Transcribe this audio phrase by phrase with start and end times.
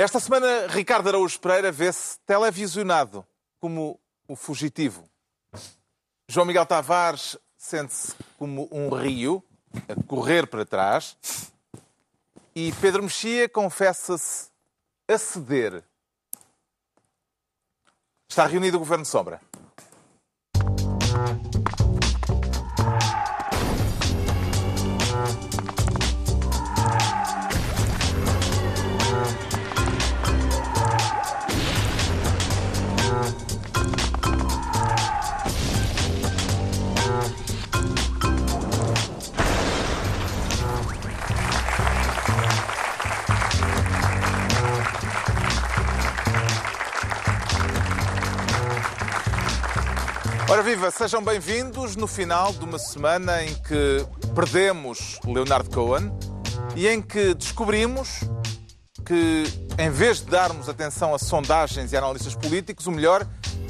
[0.00, 3.22] Esta semana, Ricardo Araújo Pereira vê-se televisionado
[3.60, 5.06] como o fugitivo.
[6.26, 9.44] João Miguel Tavares sente-se como um rio
[9.86, 11.18] a correr para trás.
[12.54, 14.48] E Pedro Mexia confessa-se
[15.06, 15.84] a ceder.
[18.26, 19.38] Está reunido o Governo Sombra.
[50.60, 56.12] Ora viva, sejam bem-vindos no final de uma semana em que perdemos Leonardo Cohen
[56.76, 58.20] e em que descobrimos
[59.06, 59.44] que,
[59.78, 63.26] em vez de darmos atenção a sondagens e analistas políticos, o melhor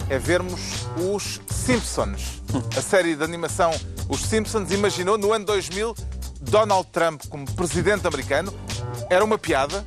[0.09, 2.42] é vermos os Simpsons.
[2.77, 3.70] A série de animação
[4.09, 5.95] Os Simpsons imaginou no ano 2000
[6.41, 8.53] Donald Trump como presidente americano.
[9.09, 9.87] Era uma piada,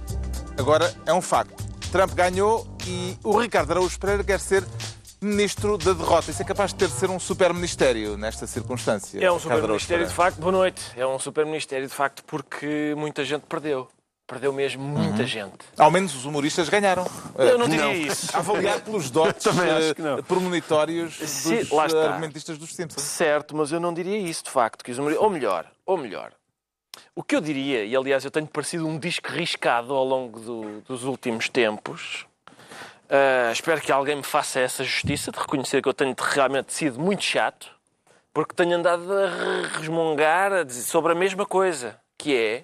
[0.57, 1.61] agora é um facto.
[1.91, 4.63] Trump ganhou e o Ricardo Araújo Pereira quer ser
[5.23, 6.31] ministro da derrota.
[6.31, 9.19] Isso é capaz de ter de ser um super-ministério nesta circunstância.
[9.23, 10.37] É um super-ministério de facto.
[10.37, 10.81] Boa noite.
[10.95, 13.87] É um super-ministério de facto porque muita gente perdeu.
[14.25, 15.57] Perdeu mesmo muita gente.
[15.77, 17.05] Ao menos os humoristas ganharam.
[17.37, 18.33] Eu não Eh, diria isso.
[18.35, 20.23] A avaliar pelos dotes Também acho que não.
[20.23, 23.03] premonitórios dos Sim, eh, argumentistas dos Simpsons.
[23.03, 24.83] Certo, mas eu não diria isso de facto.
[24.83, 26.31] Que os Ou melhor, ou melhor.
[27.15, 30.81] O que eu diria, e aliás eu tenho parecido um disco riscado ao longo do-
[30.81, 32.25] dos últimos tempos,
[33.09, 36.99] ah, espero que alguém me faça essa justiça de reconhecer que eu tenho realmente sido
[36.99, 37.69] muito chato,
[38.33, 42.63] porque tenho andado a re- resmungar sobre a mesma coisa, que é,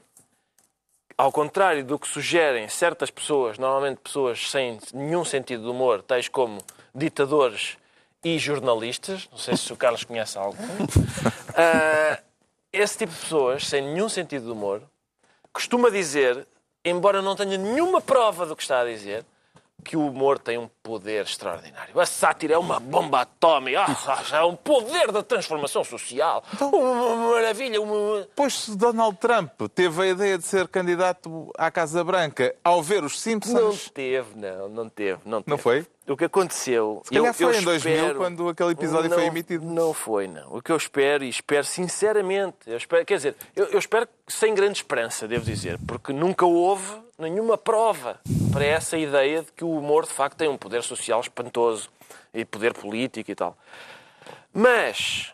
[1.18, 6.28] ao contrário do que sugerem certas pessoas, normalmente pessoas sem nenhum sentido de humor, tais
[6.28, 6.60] como
[6.96, 7.78] ditadores
[8.24, 10.64] e jornalistas, não sei se o Carlos conhece algum,
[11.56, 12.20] ah,
[12.72, 14.82] esse tipo de pessoas, sem nenhum sentido de humor,
[15.52, 16.48] costuma dizer,
[16.84, 19.26] embora não tenha nenhuma prova do que está a dizer,
[19.84, 22.00] que o humor tem um poder extraordinário.
[22.00, 26.44] A sátira é uma bomba atómica, ah, é um poder da transformação social.
[26.60, 28.28] Uma maravilha, uma...
[28.36, 33.04] Pois se Donald Trump teve a ideia de ser candidato à Casa Branca ao ver
[33.04, 35.20] os Não Simpsons, teve, não, não teve.
[35.26, 35.62] Não, não teve.
[35.62, 35.88] foi?
[36.10, 37.02] O que aconteceu.
[37.06, 39.66] Se calhar eu- foi eu em 2000, espero- quando aquele episódio não, foi emitido.
[39.66, 40.56] Não foi, não.
[40.56, 44.54] O que eu espero, e espero sinceramente, eu espero, quer dizer, eu, eu espero sem
[44.56, 48.20] grande esperança, devo dizer, porque nunca houve nenhuma prova
[48.52, 51.90] para essa ideia de que o humor de facto tem um poder social espantoso
[52.34, 53.56] e poder político e tal.
[54.54, 55.34] Mas,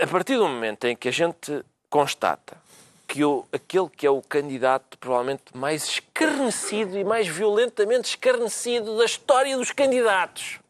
[0.00, 2.56] a partir do momento em que a gente constata
[3.10, 9.04] que o, aquele que é o candidato provavelmente mais escarnecido e mais violentamente escarnecido da
[9.04, 10.60] história dos candidatos,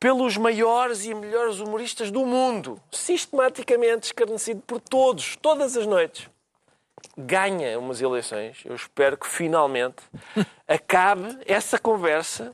[0.00, 6.28] pelos maiores e melhores humoristas do mundo, sistematicamente escarnecido por todos, todas as noites,
[7.16, 10.02] ganha umas eleições, eu espero que finalmente
[10.66, 12.52] acabe essa conversa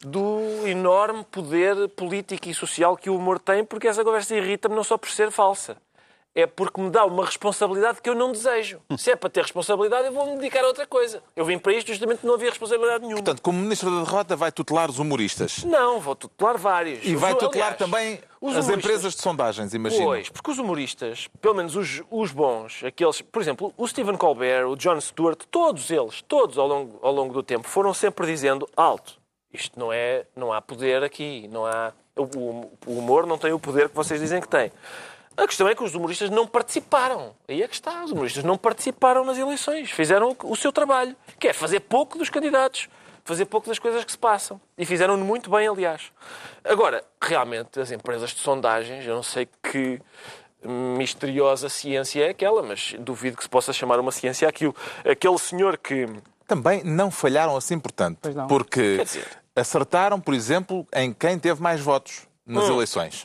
[0.00, 4.82] do enorme poder político e social que o humor tem, porque essa conversa irrita-me não
[4.82, 5.76] só por ser falsa.
[6.36, 8.80] É porque me dá uma responsabilidade que eu não desejo.
[8.98, 11.22] Se é para ter responsabilidade, eu vou-me dedicar a outra coisa.
[11.36, 13.22] Eu vim para isto justamente porque não havia responsabilidade nenhuma.
[13.22, 15.62] Portanto, como ministro da derrota, vai tutelar os humoristas.
[15.62, 17.04] Não, vou tutelar vários.
[17.04, 20.04] E vai tutelar aliás, também os as empresas de sondagens, imagino.
[20.06, 24.66] Pois, porque os humoristas, pelo menos os, os bons, aqueles, por exemplo, o Stephen Colbert,
[24.68, 28.68] o Jon Stewart, todos eles, todos ao longo, ao longo do tempo, foram sempre dizendo
[28.76, 29.20] alto.
[29.52, 33.58] Isto não é, não há poder aqui, não há, o- o humor não tem o
[33.60, 34.72] poder que vocês dizem que tem.
[35.36, 37.34] A questão é que os humoristas não participaram.
[37.48, 38.04] Aí é que está.
[38.04, 39.90] Os humoristas não participaram nas eleições.
[39.90, 42.88] Fizeram o, o seu trabalho, que é fazer pouco dos candidatos,
[43.24, 44.60] fazer pouco das coisas que se passam.
[44.78, 46.12] E fizeram-no muito bem, aliás.
[46.62, 50.00] Agora, realmente, as empresas de sondagens, eu não sei que
[50.66, 54.74] misteriosa ciência é aquela, mas duvido que se possa chamar uma ciência aquilo.
[55.04, 56.06] Aquele senhor que.
[56.46, 58.18] Também não falharam assim, portanto.
[58.22, 58.46] Pois não.
[58.46, 62.74] Porque Quer dizer- acertaram, por exemplo, em quem teve mais votos nas Hum.
[62.74, 63.24] eleições.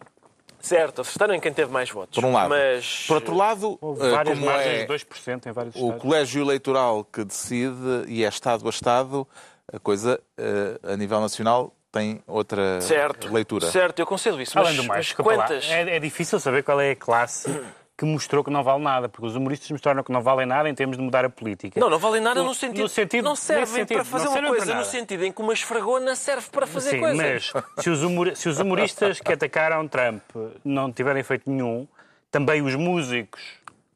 [0.61, 2.15] Certo, acertaram em quem teve mais votos.
[2.21, 2.49] Por um lado.
[2.49, 3.05] Mas.
[3.07, 6.01] Por outro lado, Houve eh, várias como margens é de 2% em vários o estados.
[6.01, 9.27] colégio eleitoral que decide e é Estado a Estado,
[9.71, 13.31] a coisa, eh, a nível nacional, tem outra Certo.
[13.33, 13.67] leitura.
[13.71, 14.57] Certo, eu concedo isso.
[14.59, 15.69] Além mas, do mais, mas lá, quantas.
[15.69, 17.49] é, é difícil saber qual é a classe
[17.99, 20.73] que mostrou que não vale nada, porque os humoristas mostraram que não valem nada em
[20.73, 21.77] termos de mudar a política.
[21.77, 24.47] Não, não valem nada no, No- sentido, no sentido- Não servem sentido, para fazer uma
[24.47, 27.51] coisa no sentido em que uma esfregona serve para fazer Sim, coisas.
[27.53, 30.21] mas se os, humor- se os humoristas que atacaram Trump
[30.63, 31.85] não tiverem feito nenhum,
[32.31, 33.41] também os músicos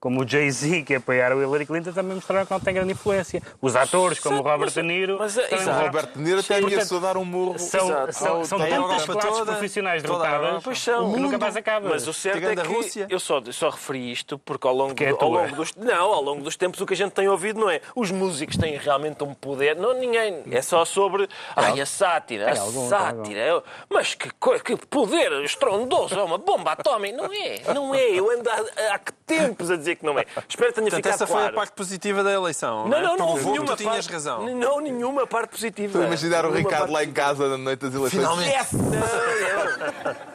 [0.04, 3.42] como o Jay-Z, que apoiaram o Hillary Clinton, também mostraram que não tem grande influência.
[3.62, 5.16] Os atores, como o Robert mas- De Niro...
[5.18, 5.70] mas exato.
[5.80, 7.58] O Robert De Niro até ameaçou dar um murro.
[7.58, 8.12] São, Exato.
[8.14, 10.62] são, são tantas classes toda, profissionais derrotadas Europa.
[10.62, 11.14] Pois são.
[11.14, 11.88] que nunca mais acaba.
[11.88, 13.08] Mas o certo é que Rússia.
[13.10, 15.28] eu só, só referi isto porque ao longo, é ao tua.
[15.44, 17.80] longo dos não, ao longo dos tempos o que a gente tem ouvido não é
[17.96, 22.56] os músicos têm realmente um poder, não ninguém, é só sobre ai, a sátira, a
[22.56, 23.40] sátira.
[23.40, 24.30] Eu- Mas que,
[24.66, 27.62] que poder estrondoso, é uma bomba atómica, não é?
[27.74, 28.10] Não é.
[28.10, 30.26] Eu ando há, há que tempos a dizer que não é.
[30.48, 31.54] Espero que tenha Portanto, ficado essa foi claro.
[31.54, 32.88] a parte positiva da eleição.
[32.88, 33.02] Não, é?
[33.02, 34.56] não, não houve nenhuma tu tinhas parte, razão.
[34.56, 35.88] Não, nenhuma parte positiva.
[35.88, 38.22] Estou a imaginar o Ricardo lá em casa na noite das eleições.
[38.22, 38.50] Finalmente.
[38.50, 38.72] Yes!
[38.74, 38.90] Não,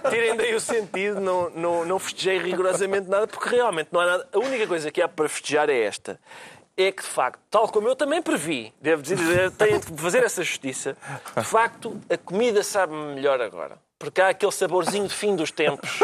[0.04, 0.10] não.
[0.10, 4.28] Tirem daí o sentido, não, não, não festejei rigorosamente nada, porque realmente não há nada.
[4.32, 6.20] A única coisa que há para festejar é esta.
[6.76, 10.44] É que, de facto, tal como eu também previ, devo dizer, tenho de fazer essa
[10.44, 10.96] justiça,
[11.36, 13.78] de facto, a comida sabe melhor agora.
[13.98, 15.98] Porque há aquele saborzinho de fim dos tempos.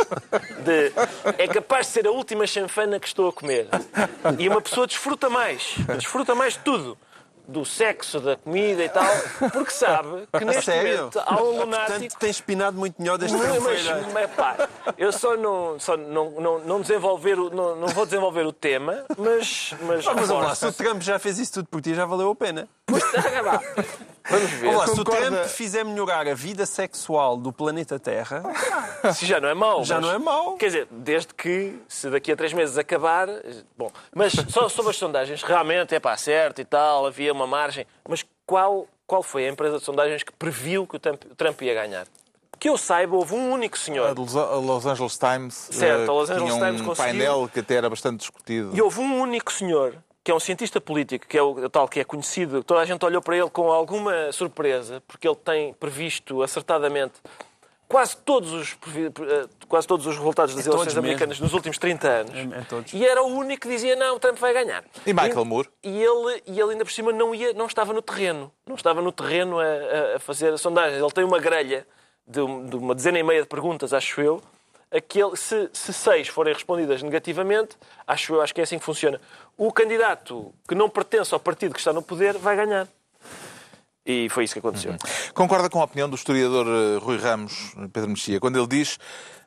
[0.65, 0.93] De,
[1.39, 3.69] é capaz de ser a última chanfana que estou a comer.
[4.39, 5.75] E uma pessoa desfruta mais.
[5.97, 6.99] Desfruta mais de tudo.
[7.47, 9.05] Do sexo, da comida e tal.
[9.53, 10.97] Porque sabe que neste sério?
[10.97, 14.67] momento há um lunático Portanto, tens espinado muito melhor desde mas, mas, mas, pá,
[14.97, 19.05] eu só não, só não, não, não desenvolver o, não, não vou desenvolver o tema,
[19.19, 19.75] mas.
[19.83, 22.31] Mas, Mas vamos lá, se o Trump já fez isso tudo por ti, já valeu
[22.31, 22.67] a pena.
[22.87, 23.61] Pois está, vá.
[24.29, 24.67] Vamos ver.
[24.73, 28.43] Vamos lá, se o Trump fizer melhorar a vida sexual do planeta Terra,
[29.15, 29.85] Se já não é mau.
[29.85, 30.57] Já mas- não é mau.
[30.57, 33.29] Quer dizer, desde que, se daqui a três meses acabar.
[33.77, 37.87] Bom, mas só sobre as sondagens, realmente é pá, certo e tal, havia uma margem.
[38.09, 41.61] Mas qual, qual foi a empresa de sondagens que previu que o Trump, o Trump
[41.63, 42.07] ia ganhar?
[42.59, 44.17] Que eu saiba, houve um único senhor.
[44.19, 47.11] Los- a Los Angeles Times Certo, eh, a Los Angeles tinha Times um conseguiu.
[47.13, 48.71] painel que até era bastante discutido.
[48.75, 52.01] E houve um único senhor, que é um cientista político, que é o tal que
[52.01, 56.43] é conhecido, toda a gente olhou para ele com alguma surpresa, porque ele tem previsto
[56.43, 57.13] acertadamente
[57.87, 61.01] quase todos os, eh, quase todos os resultados das É eleições mesmo.
[61.01, 62.35] americanas nos últimos 30 anos.
[62.35, 62.93] É- é todos.
[62.95, 64.83] E era o único que dizia, não, o Trump vai ganhar.
[65.07, 65.69] E Michael Moore?
[65.83, 68.51] E ele, e ele ainda por cima não, ia, não estava no terreno.
[68.67, 69.65] Não estava no terreno a,
[70.17, 70.99] a- fazer a sondagem.
[70.99, 71.87] Ele tem uma grelha
[72.27, 72.41] de,
[72.71, 74.43] de uma dezena e meia de perguntas, acho eu.
[74.95, 77.77] Aquele, se, se seis forem respondidas negativamente,
[78.07, 79.21] acho acho que é assim que funciona.
[79.57, 82.87] O candidato que não pertence ao partido que está no poder vai ganhar.
[84.07, 84.95] E foi isso que aconteceu.
[85.33, 88.99] Concorda com a opinião do historiador eh, Rui Ramos, Pedro Mexia, quando ele diz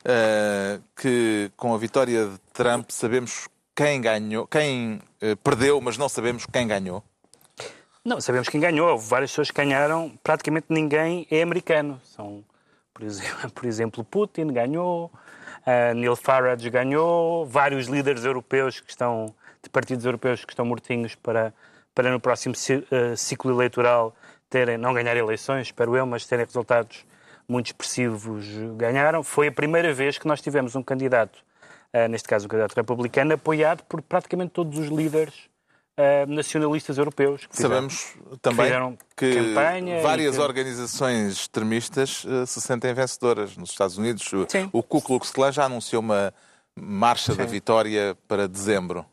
[0.04, 6.08] eh, que com a vitória de Trump sabemos quem ganhou, quem eh, perdeu, mas não
[6.08, 7.04] sabemos quem ganhou?
[8.04, 8.88] Não, sabemos quem ganhou.
[8.88, 10.18] Houve várias pessoas que ganharam.
[10.24, 12.00] Praticamente ninguém é americano.
[12.04, 12.42] São,
[12.92, 15.12] por exemplo, por exemplo Putin ganhou,
[15.68, 21.14] uh, Neil Farage ganhou, vários líderes europeus que estão, de partidos europeus que estão mortinhos
[21.14, 21.52] para,
[21.94, 24.14] para no próximo uh, ciclo eleitoral
[24.48, 27.04] terem, não ganhar eleições, espero eu, mas terem resultados
[27.46, 29.22] muito expressivos ganharam.
[29.22, 31.38] Foi a primeira vez que nós tivemos um candidato,
[31.94, 35.48] uh, neste caso um candidato republicano, apoiado por praticamente todos os líderes
[35.98, 37.46] uh, nacionalistas europeus.
[37.46, 43.56] que fizeram- Sabemos também fizeram que campanha várias que- organizações extremistas eh, se sentem vencedoras
[43.56, 44.32] nos Estados Unidos.
[44.32, 44.68] O- Sim.
[44.72, 46.32] O Ku Klux Klan já anunciou uma
[46.74, 49.04] marcha da vitória para dezembro.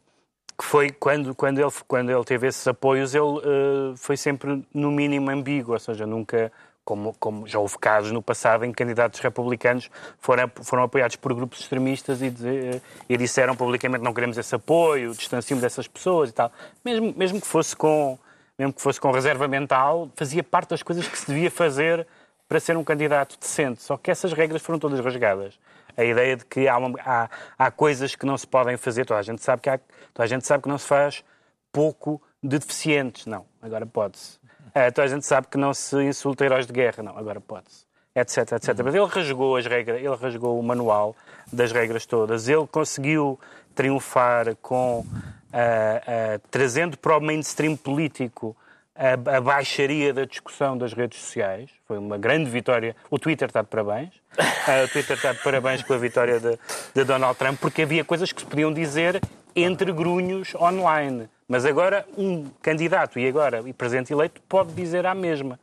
[0.58, 4.90] que foi quando, quando, ele, quando ele teve esses apoios, ele eh, foi sempre no
[4.92, 6.50] mínimo ambíguo, ou seja, nunca,
[6.86, 9.90] como, como já houve casos no passado em que candidatos republicanos
[10.20, 15.12] foram, foram apoiados por grupos extremistas e, dizer- e disseram publicamente não queremos esse apoio,
[15.14, 16.52] distanciamos dessas pessoas e tal.
[16.86, 18.18] Mesmo, mesmo que fosse com
[18.58, 22.08] mesmo que fosse com reserva mental, fazia parte das coisas que se devia fazer
[22.48, 23.82] para ser um candidato decente.
[23.84, 25.60] Só que essas regras foram todas rasgadas.
[25.98, 29.20] A ideia de que há, uma- há- há coisas que não se podem fazer, toda
[29.20, 29.78] a gente sabe que há,
[30.14, 31.22] toda a gente sabe que não se faz
[31.72, 34.40] pouco de deficientes, não, agora pode-se.
[34.76, 37.86] Eh, toda a gente sabe que não se insulta heróis de guerra, não, agora pode-se.
[38.14, 38.82] Etc, etc.
[38.84, 41.16] Mas ele rasgou as regras, ele rasgou o manual
[41.52, 42.50] das regras todas.
[42.50, 43.40] Ele conseguiu
[43.74, 45.06] triunfar com
[45.52, 48.56] ah, ah, trazendo para o mainstream político
[48.94, 51.70] a, a baixaria da discussão das redes sociais.
[51.88, 52.96] Foi uma grande vitória.
[53.10, 54.10] O Twitter está de parabéns.
[54.38, 56.60] Ah, o Twitter está de parabéns com a vitória de,
[56.94, 59.22] de Donald Trump, porque havia coisas que se podiam dizer
[59.56, 61.30] entre grunhos online.
[61.48, 65.60] Mas agora um candidato e agora e presidente eleito pode dizer a mesma.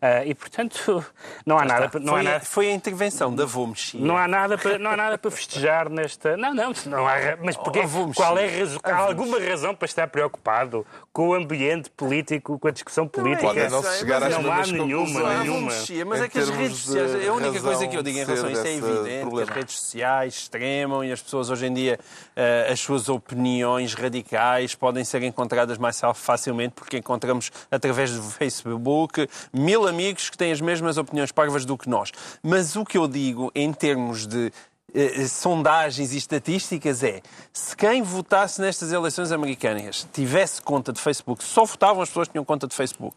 [0.00, 1.02] Ah, e portanto
[1.46, 2.44] não há nada, para- não há foi, a, nada.
[2.44, 3.98] foi a intervenção da Vô Mexia.
[4.00, 6.36] Não há nada para, não há nada para festejar nesta.
[6.36, 7.14] Não, não, não há.
[7.42, 8.80] Mas porque, Oh, qual é a razão?
[8.84, 13.46] Há alguma razão para estar preocupado com o ambiente político, com a discussão política?
[13.46, 15.72] Podem não se chegar às não há nenhuma, nenhuma.
[16.06, 18.26] mas é que as redes sociais, de a única coisa que eu digo em de
[18.26, 19.46] relação a isso é evidente, problema.
[19.46, 22.00] que as redes sociais extremam e as pessoas hoje em dia,
[22.34, 29.28] eh, as suas opiniões radicais podem ser encontradas mais facilmente porque encontramos através do Facebook
[29.52, 32.10] mil amigos que têm as mesmas opiniões parvas do que nós.
[32.42, 34.52] Mas o que eu digo em termos de
[34.94, 37.20] eh, sondagens e estatísticas é
[37.52, 42.32] se quem votasse nestas eleições americanas tivesse conta de Facebook, só votavam as pessoas que
[42.32, 43.16] tinham conta de Facebook,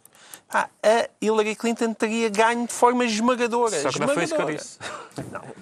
[0.49, 3.81] ah, a Hillary Clinton teria ganho de forma esmagadora.
[3.81, 4.79] Só que não foi isso que eu disse.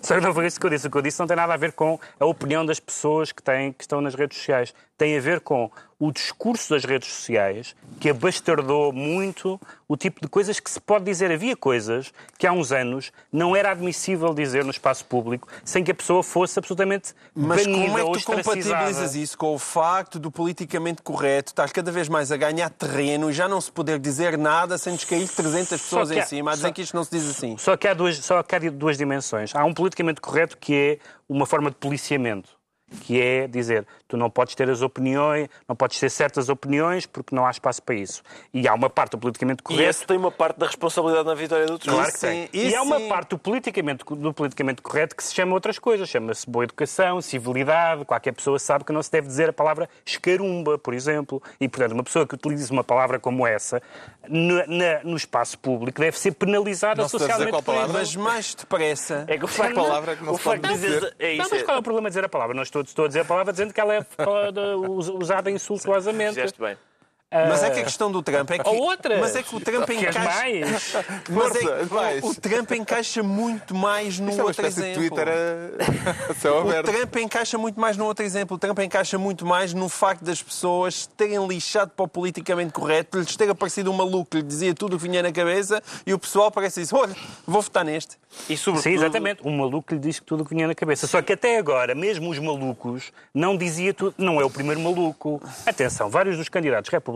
[0.01, 0.87] Só que não foi isso que eu disse.
[0.87, 3.41] O que eu disse não tem nada a ver com a opinião das pessoas que,
[3.41, 4.75] têm, que estão nas redes sociais.
[4.97, 10.27] Tem a ver com o discurso das redes sociais que abastardou muito o tipo de
[10.27, 11.31] coisas que se pode dizer.
[11.31, 15.91] Havia coisas que há uns anos não era admissível dizer no espaço público sem que
[15.91, 20.17] a pessoa fosse absolutamente Mas banida como é que tu compatibilizas isso com o facto
[20.19, 23.99] do politicamente correto estar cada vez mais a ganhar terreno e já não se poder
[23.99, 26.95] dizer nada sem descair 300 pessoas que em há- cima a dizer só- que isto
[26.95, 27.57] não se diz assim?
[27.57, 29.53] Só que há duas, só que há duas dimensões.
[29.53, 32.49] Há um politicamente correto que é uma forma de policiamento,
[33.01, 37.35] que é dizer tu não podes ter as opiniões, não podes ter certas opiniões porque
[37.35, 38.21] não há espaço para isso.
[38.53, 39.89] E há uma parte do politicamente E correto.
[39.89, 41.95] esse tem uma parte da responsabilidade na vitória do Trump.
[41.97, 42.43] Claro que Isso tem.
[42.43, 43.07] sim, E isso há uma sim.
[43.09, 46.07] parte do politicamente, do politicamente correto que se chama outras coisas.
[46.07, 48.05] Chama-se boa educação, civilidade.
[48.05, 51.41] Qualquer pessoa sabe que não se deve dizer a palavra escarumba, por exemplo.
[51.59, 53.81] E, portanto, uma pessoa que utilize uma palavra como essa
[54.29, 57.71] no, na- no espaço público deve ser penalizada Não se deve dizer socialmente qual por
[57.71, 57.81] isso.
[57.81, 57.99] palavra?
[57.99, 59.25] Mas mais depressa.
[59.27, 60.93] É que o facto, palavra que não o facto dizer.
[60.99, 61.15] dizer.
[61.19, 61.55] É Não, isso.
[61.55, 62.55] mas qual é o problema de dizer a palavra?
[62.55, 63.99] Não estou, estou a dizer a palavra dizendo que ela é
[64.89, 66.35] us- usada insultuosamente.
[66.35, 66.77] Fizeste bem.
[67.31, 68.69] Mas é que a questão do Trump é que.
[68.69, 69.19] Ou outras.
[69.19, 70.19] Mas é que o Trump Queres encaixa.
[70.19, 70.93] mais?
[71.29, 72.23] Mas é que mais.
[72.23, 74.95] o, o Trump encaixa muito mais no Isto é uma outro de exemplo.
[74.95, 76.83] Twitter a, a O.
[76.83, 78.55] Trump encaixa muito mais no outro exemplo.
[78.55, 83.17] O Trump encaixa muito mais no facto das pessoas terem lixado para o politicamente correto,
[83.19, 86.13] lhes ter aparecido um maluco que lhe dizia tudo o que vinha na cabeça e
[86.13, 87.15] o pessoal parece isso: olha,
[87.45, 88.17] vou votar neste.
[88.49, 88.83] E sobretudo.
[88.83, 89.41] Sim, exatamente.
[89.47, 91.07] Um maluco lhe disse tudo o que vinha na cabeça.
[91.07, 94.13] Só que até agora, mesmo os malucos, não dizia tudo.
[94.17, 95.41] Não é o primeiro maluco.
[95.65, 97.14] Atenção, vários dos candidatos republicanos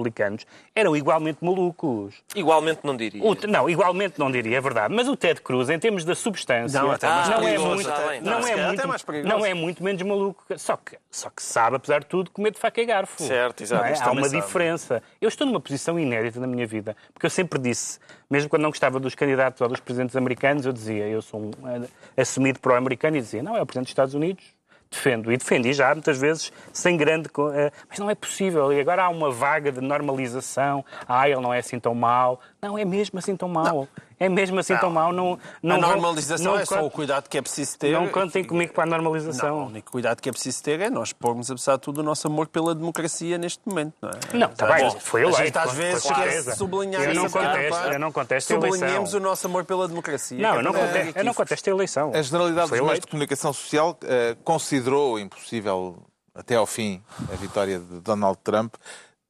[0.75, 2.15] eram igualmente malucos.
[2.35, 3.23] Igualmente não diria.
[3.23, 4.93] O- não, igualmente não diria, é verdade.
[4.93, 8.39] Mas o Ted Cruz, em termos da substância, Não, até mais não é muito, não,
[8.47, 9.35] é muito, perigoso.
[9.35, 10.43] não é muito menos maluco.
[10.57, 13.21] Só que, só que sabe, apesar de tudo, comer de faca e garfo.
[13.23, 13.99] Certo, exato, é?
[13.99, 14.41] Há uma sabe.
[14.41, 15.03] diferença.
[15.21, 18.69] Eu estou numa posição inédita na minha vida, porque eu sempre disse, mesmo quando não
[18.69, 21.87] gostava dos candidatos ou dos presidentes americanos, eu dizia, eu sou um eh,
[22.21, 24.43] assumido pró-americano e dizia, não, é o presidente dos Estados Unidos.
[24.91, 25.31] Defendo.
[25.31, 27.29] E defendi já, muitas vezes, sem grande...
[27.53, 28.73] eh, Mas não é possível.
[28.73, 30.83] E agora há uma vaga de normalização.
[31.07, 32.39] Ah, ele não é assim tão mau.
[32.61, 33.87] Não, é mesmo assim tão mau.
[34.19, 35.13] É mesmo assim tão mau.
[35.13, 37.93] Não, não a normalização não é só o cuidado que é preciso ter.
[37.93, 39.67] Não contem comigo para a Não, o normalização.
[39.67, 42.47] único cuidado que é preciso ter é nós pormos, apesar de tudo, o nosso amor
[42.47, 43.93] pela democracia neste momento.
[44.01, 44.13] Não, é?
[44.33, 45.43] Não, está bem, Bom, foi a eleito.
[45.43, 48.79] gente às vezes com esquece de sublinhar Eu não contesto, eu não contesto a eleição.
[48.79, 50.37] Sublinhemos o nosso amor pela democracia.
[50.37, 52.11] Não, eu não, é contesto, eu não contesto a eleição.
[52.13, 55.97] A Generalidade dos Meios de Comunicação Social eh, considerou impossível,
[56.35, 58.75] até ao fim, a vitória de Donald Trump.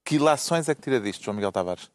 [0.03, 1.91] Que ilações é que tira disto, João Miguel Tavares?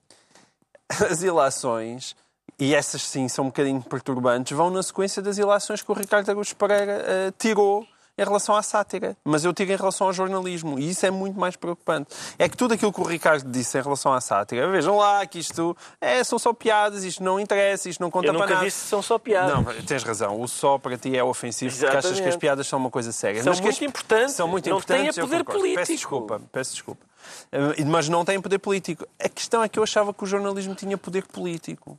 [0.88, 2.14] As ilações,
[2.58, 6.28] e essas sim são um bocadinho perturbantes, vão na sequência das ilações que o Ricardo
[6.30, 9.16] Araújo Pereira eh, tirou em relação à sátira.
[9.24, 10.78] Mas eu tiro em relação ao jornalismo.
[10.78, 12.14] E isso é muito mais preocupante.
[12.38, 15.40] É que tudo aquilo que o Ricardo disse em relação à sátira, vejam lá que
[15.40, 18.64] isto é, são só piadas, isto não interessa, isto não conta Eu para nunca nada.
[18.66, 19.52] disse que são só piadas.
[19.52, 20.40] Não, tens razão.
[20.40, 22.38] O só para ti é ofensivo porque achas que as Exatamente.
[22.38, 23.42] piadas são uma coisa séria.
[23.42, 24.34] São Mas muito as- importantes.
[24.36, 25.14] São muito Não importantes.
[25.16, 25.74] têm eu poder político.
[25.80, 26.40] Peço desculpa.
[26.52, 27.04] Peço desculpa.
[27.50, 29.04] Eh, Mas não têm poder político.
[29.18, 31.98] A questão é que eu achava que o jornalismo tinha poder político.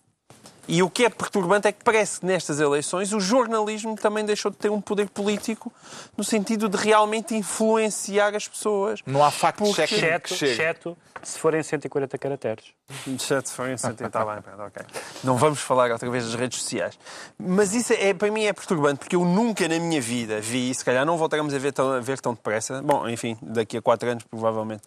[0.67, 4.51] E o que é perturbante é que parece que nestas eleições o jornalismo também deixou
[4.51, 5.72] de ter um poder político
[6.17, 9.00] no sentido de realmente influenciar as pessoas.
[9.05, 12.65] Não há fact-checking que Exceto, exceto se forem 140 caracteres.
[13.19, 14.86] Chat foi está bem, pronto, ok.
[15.24, 16.98] Não vamos falar outra vez das redes sociais.
[17.38, 20.86] Mas isso é, para mim é perturbante, porque eu nunca na minha vida vi, se
[20.86, 24.10] calhar não voltaremos a ver tão, a ver tão depressa, bom, enfim, daqui a quatro
[24.10, 24.84] anos provavelmente,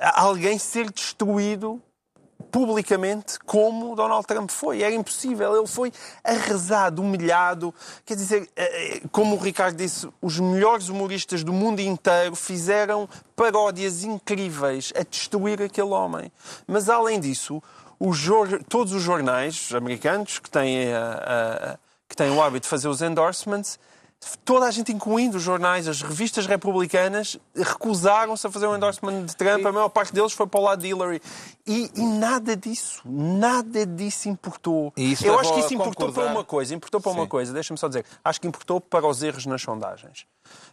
[0.00, 1.80] alguém ser destruído
[2.50, 4.82] publicamente como Donald Trump foi.
[4.82, 5.56] Era impossível.
[5.56, 5.92] Ele foi
[6.24, 7.74] arrasado, humilhado.
[8.04, 13.08] Quer dizer, eh, eh, como o Ricardo disse, os melhores humoristas do mundo inteiro fizeram
[13.34, 16.30] paródias incríveis a destruir aquele homem.
[16.66, 17.62] Mas, além disso,
[17.98, 18.18] os
[18.68, 22.88] todos os jornais americanos que têm, a- a- a- que têm o hábito de fazer
[22.88, 23.78] os endorsements
[24.44, 29.36] Toda a gente, incluindo os jornais, as revistas republicanas, recusaram-se a fazer um endorsement de
[29.36, 29.64] Trump.
[29.66, 31.20] A maior parte deles foi para o lado de Hillary.
[31.66, 34.92] E, e nada disso, nada disso importou.
[34.96, 36.22] Eu acho que isso importou concordar.
[36.22, 36.74] para uma coisa.
[36.74, 37.28] Importou para uma Sim.
[37.28, 37.52] coisa.
[37.52, 38.04] Deixa-me só dizer.
[38.24, 40.26] Acho que importou para os erros nas sondagens.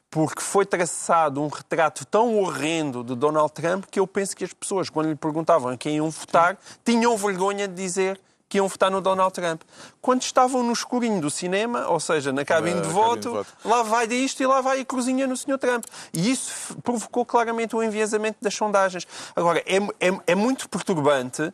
[0.09, 4.53] Porque foi traçado um retrato tão horrendo de Donald Trump que eu penso que as
[4.53, 8.19] pessoas, quando lhe perguntavam a quem iam votar, tinham vergonha de dizer
[8.53, 9.63] que iam votar no Donald Trump.
[9.99, 13.47] Quando estavam no escurinho do cinema, ou seja, na cabine de, cabine voto, de voto.
[13.65, 15.57] lá vai disto e lá vai a cruzinha no Sr.
[15.57, 15.85] Trump.
[16.13, 19.07] E isso provocou claramente o enviesamento das sondagens.
[19.35, 21.51] Agora, é, é, é muito perturbante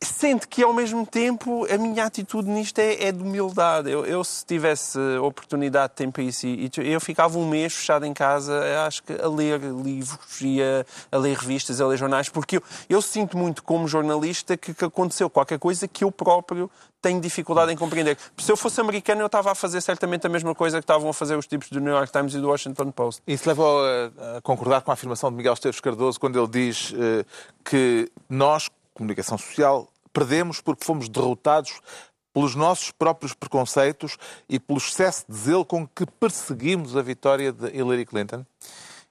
[0.00, 3.90] Sendo que, ao mesmo tempo, a minha atitude nisto é, é de humildade.
[3.90, 6.46] Eu, eu, se tivesse oportunidade de tempo isso,
[6.80, 11.18] eu ficava um mês fechado em casa, acho que a ler livros e a, a
[11.18, 15.28] ler revistas, a ler jornais, porque eu, eu sinto muito como jornalista que, que, aconteceu
[15.28, 16.70] qualquer coisa que eu próprio
[17.02, 18.16] tenho dificuldade em compreender.
[18.36, 21.12] Se eu fosse americano, eu estava a fazer certamente a mesma coisa que estavam a
[21.12, 23.22] fazer os tipos do New York Times e do Washington Post.
[23.26, 26.90] Isso leva a, a concordar com a afirmação de Miguel Esteves Cardoso quando ele diz
[26.90, 27.24] uh,
[27.64, 31.80] que nós, comunicação social, perdemos porque fomos derrotados
[32.34, 34.16] pelos nossos próprios preconceitos
[34.48, 38.44] e pelo excesso de zelo com que perseguimos a vitória de Hillary Clinton?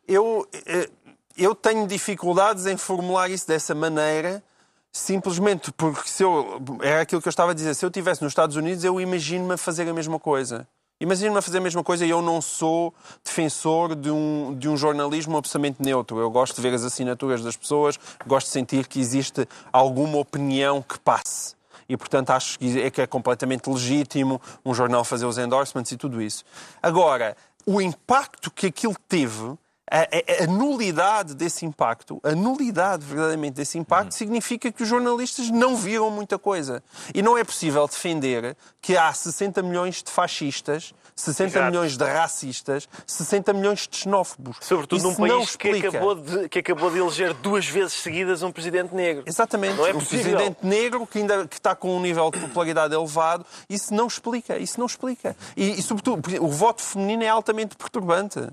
[0.08, 0.90] Eu, eh,
[1.38, 4.44] eu tenho dificuldades em formular isso dessa maneira,
[4.92, 6.62] simplesmente porque se eu.
[6.82, 7.74] É aquilo que eu estava a dizer.
[7.74, 10.68] Se eu estivesse nos Estados Unidos, eu imagino-me a fazer a mesma coisa.
[11.00, 12.92] Imagino-me a fazer a mesma coisa e eu não sou
[13.24, 16.20] defensor de um, de um jornalismo absolutamente neutro.
[16.20, 20.82] Eu gosto de ver as assinaturas das pessoas, gosto de sentir que existe alguma opinião
[20.82, 21.56] que passe.
[21.88, 25.98] E, portanto, acho que é, que é completamente legítimo um jornal fazer os endorsements e
[25.98, 26.44] tudo isso.
[26.82, 29.56] Agora, o impacto que aquilo teve
[29.90, 34.18] a, a, nulidade desse impacto, a nulidade verdadeiramente desse impacto, uhum.
[34.18, 36.84] significa que os jornalistas não viram muita coisa.
[37.14, 41.66] E não é possível defender que há 60 milhões de fascistas, 60 Exato.
[41.72, 44.58] milhões de racistas, 60 milhões de xenófobos.
[44.62, 48.52] Sobretudo Isso num país que acabou, de, que acabou de eleger duas vezes seguidas um
[48.52, 49.24] presidente negro.
[49.26, 49.78] Exatamente.
[49.78, 53.46] Não é um presidente negro que ainda que está com um nível de popularidade elevado.
[53.70, 54.58] Isso não explica.
[54.58, 55.36] Isso não explica.
[55.56, 58.48] E, e sobretudo, o voto feminino é altamente perturbante.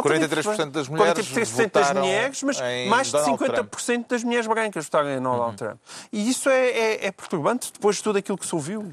[0.00, 2.58] 43% das mulheres 43% das mulheres, mas
[2.88, 4.08] mais de Donald 50% Trump.
[4.08, 5.56] das mulheres brancas votaram em Donald uhum.
[5.56, 5.78] Trump.
[6.10, 8.90] E isso é, é, é, perturbante depois de tudo aquilo que se ouviu.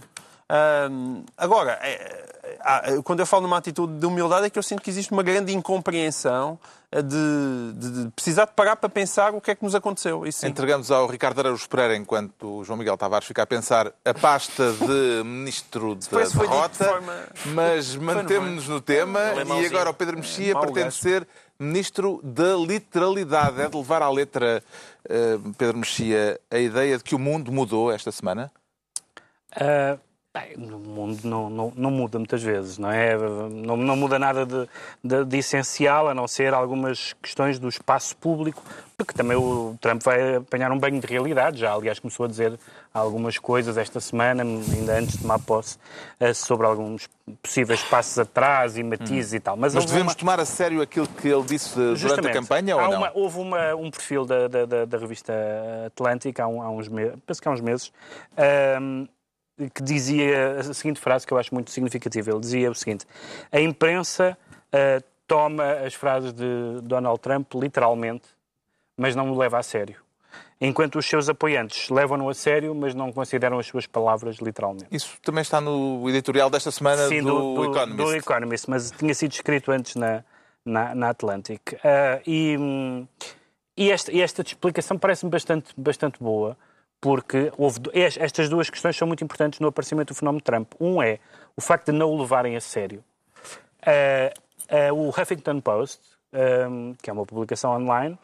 [0.51, 4.89] Um, agora, é, quando eu falo numa atitude de humildade, é que eu sinto que
[4.89, 6.59] existe uma grande incompreensão
[6.91, 10.23] de, de, de precisar de parar para pensar o que é que nos aconteceu.
[10.43, 14.73] Entregamos ao Ricardo Araújo Pereira, enquanto o João Miguel Tavares fica a pensar, a pasta
[14.73, 17.27] de Ministro da Derrota, de forma...
[17.45, 19.19] mas mantemos-nos no tema
[19.59, 20.97] e agora o Pedro Mexia pretende gajo.
[20.97, 21.27] ser
[21.59, 23.61] Ministro da Literalidade.
[23.61, 24.63] É de levar à letra,
[25.05, 28.51] uh, Pedro Mexia, a ideia de que o mundo mudou esta semana?
[29.55, 29.99] Uh,
[30.57, 33.17] no mundo não, não, não, muda muitas vezes, não é?
[33.17, 34.69] Não, não muda nada de,
[35.03, 38.63] de, de, essencial, a não ser algumas questões do espaço público,
[38.95, 41.57] porque também o Trump vai apanhar um banho de realidade.
[41.59, 42.59] Já, aliás, começou a dizer
[42.93, 45.79] algumas coisas esta semana, ainda antes de tomar posse,
[46.19, 47.09] eh, sobre alguns
[47.41, 49.37] possíveis passos atrás e matizes hum.
[49.37, 49.57] e tal.
[49.57, 50.19] Mas, Mas devemos uma...
[50.19, 52.97] tomar a sério aquilo que ele disse durante a campanha ou não?
[52.97, 55.33] Uma, houve uma, um perfil da, da, da, revista
[55.87, 57.91] Atlântica há, um, há uns meses, penso que há uns meses,
[58.79, 59.07] um,
[59.73, 62.29] que dizia a seguinte frase que eu acho muito significativa.
[62.31, 63.05] Ele dizia o seguinte:
[63.51, 64.37] a imprensa
[64.73, 68.27] uh, toma as frases de Donald Trump literalmente,
[68.95, 69.97] mas não o leva a sério.
[70.61, 74.87] Enquanto os seus apoiantes levam-no a sério, mas não consideram as suas palavras literalmente.
[74.91, 77.97] Isso também está no editorial desta semana Sim, do, do, Economist.
[77.97, 78.69] do Economist.
[78.69, 80.23] mas tinha sido escrito antes na,
[80.65, 81.61] na, na Atlantic.
[81.73, 83.07] Uh, e,
[83.77, 86.57] e, esta, e esta explicação parece-me bastante, bastante boa
[87.01, 90.73] porque houve, estas duas questões são muito importantes no aparecimento do fenómeno Trump.
[90.79, 91.19] Um é
[91.55, 93.03] o facto de não o levarem a sério.
[93.81, 96.01] Uh, uh, o Huffington Post,
[96.69, 98.17] um, que é uma publicação online,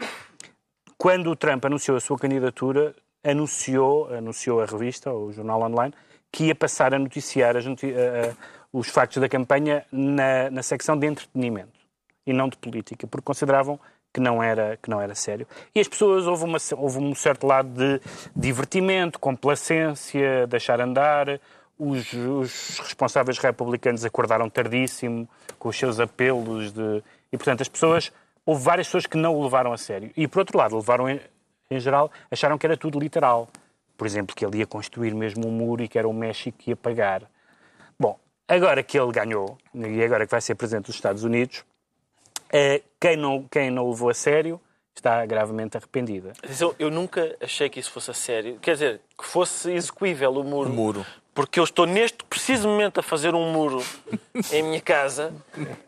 [0.98, 5.94] quando o Trump anunciou a sua candidatura, anunciou, anunciou a revista, o jornal online,
[6.32, 8.36] que ia passar a noticiar noti uh,
[8.74, 11.80] os factos da campanha na, na secção de entretenimento
[12.28, 13.80] e não de política, porque consideravam
[14.16, 15.46] que não era, que não era sério.
[15.76, 18.00] E as pessoas, houve, uma, houve um certo lado de
[18.34, 21.38] divertimento, complacência, deixar andar.
[21.78, 25.28] Os, os responsáveis republicanos acordaram tardíssimo
[25.60, 27.04] com os seus apelos de...
[27.30, 28.10] E, portanto, as pessoas...
[28.46, 30.10] Houve várias pessoas que não o levaram a sério.
[30.16, 31.20] E, por outro lado, levaram, em,
[31.70, 33.50] em geral, acharam que era tudo literal.
[33.98, 36.70] Por exemplo, que ele ia construir mesmo um muro e que era o México que
[36.70, 37.24] ia pagar.
[38.00, 41.66] Bom, agora que ele ganhou, e agora que vai ser presidente dos Estados Unidos,
[43.00, 44.60] quem, não, quem não o levou a sério
[44.96, 46.34] está gravemente arrependida.
[46.80, 48.58] Eu nunca achei que isso fosse a sério.
[48.62, 50.70] Quer dizer, que fosse execuível o muro.
[50.70, 51.06] O muro.
[51.34, 53.84] Porque eu estou neste preciso momento a fazer um muro
[54.52, 55.34] em minha casa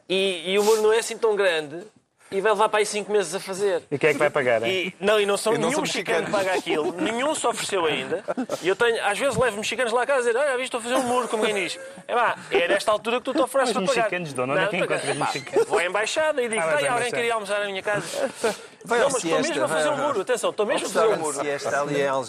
[0.10, 1.84] e, e o muro não é assim tão grande
[2.32, 3.84] e vai levar para aí 5 meses a fazer.
[3.90, 4.62] E quem é que vai pagar?
[4.68, 6.92] E, não, e não são e não nenhum mexicano que paga aquilo.
[7.02, 8.24] Nenhum se ofereceu ainda.
[8.62, 10.80] E eu tenho, às vezes levo mexicanos lá a casa a dizer, olha, viste, estou
[10.80, 11.80] a fazer um muro, como quem diz.
[12.08, 13.96] É pá, é nesta altura que tu te ofereces para pagar.
[13.96, 15.68] mexicanos dão, não, é que encontras mexicanos?
[15.68, 18.32] Vou à embaixada e digo, ah, alguém queria almoçar na minha casa.
[18.86, 20.22] Vai não, mas estou mesmo a fazer o muro.
[20.22, 21.40] Atenção, estou mesmo a fazer o muro.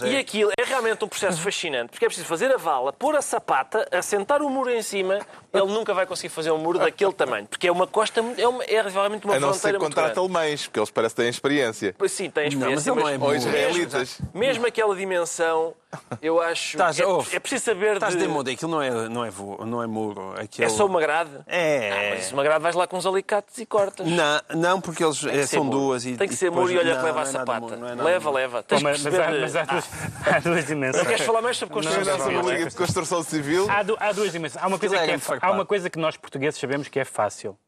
[0.07, 3.23] E aquilo é realmente um processo fascinante, porque é preciso fazer a vala, pôr a
[3.23, 5.21] sapata, assentar o muro em cima.
[5.53, 8.63] Ele nunca vai conseguir fazer um muro daquele tamanho, porque é uma costa, é, uma,
[8.65, 10.19] é realmente uma A não ser fronteira muito grande.
[10.19, 11.95] alemães, porque eles parecem que têm experiência.
[11.97, 14.19] Pois Sim, tem Não, mas experiência, ele não é Ou israelitas.
[14.35, 15.75] mesmo aquela dimensão,
[16.21, 18.21] eu acho Estás- que é, ouve, é preciso saber Estás de...
[18.21, 19.31] de mundo, aquilo não é, não é,
[19.65, 20.35] não é muro.
[20.39, 20.67] Aquilo...
[20.67, 21.31] É só uma grade?
[21.47, 21.91] É.
[21.93, 24.07] Ah, mas uma grade vais lá com uns alicates e cortas.
[24.07, 26.97] Não, não, porque eles é, são duas e Tem que e ser muro e olha
[26.97, 27.75] que leva a é sapata.
[27.75, 28.63] é leva, leva.
[28.63, 29.39] Tens mas, que mas, perceber...
[29.39, 31.07] há, mas há, duas, duas dimensões.
[31.07, 32.43] Queres falar mais sobre construção civil?
[32.69, 33.69] de Construção.
[33.69, 34.63] Há, du- há duas dimensões.
[34.63, 37.05] Há uma, coisa Aquilo é que há uma coisa que nós portugueses sabemos que é
[37.05, 37.59] fácil,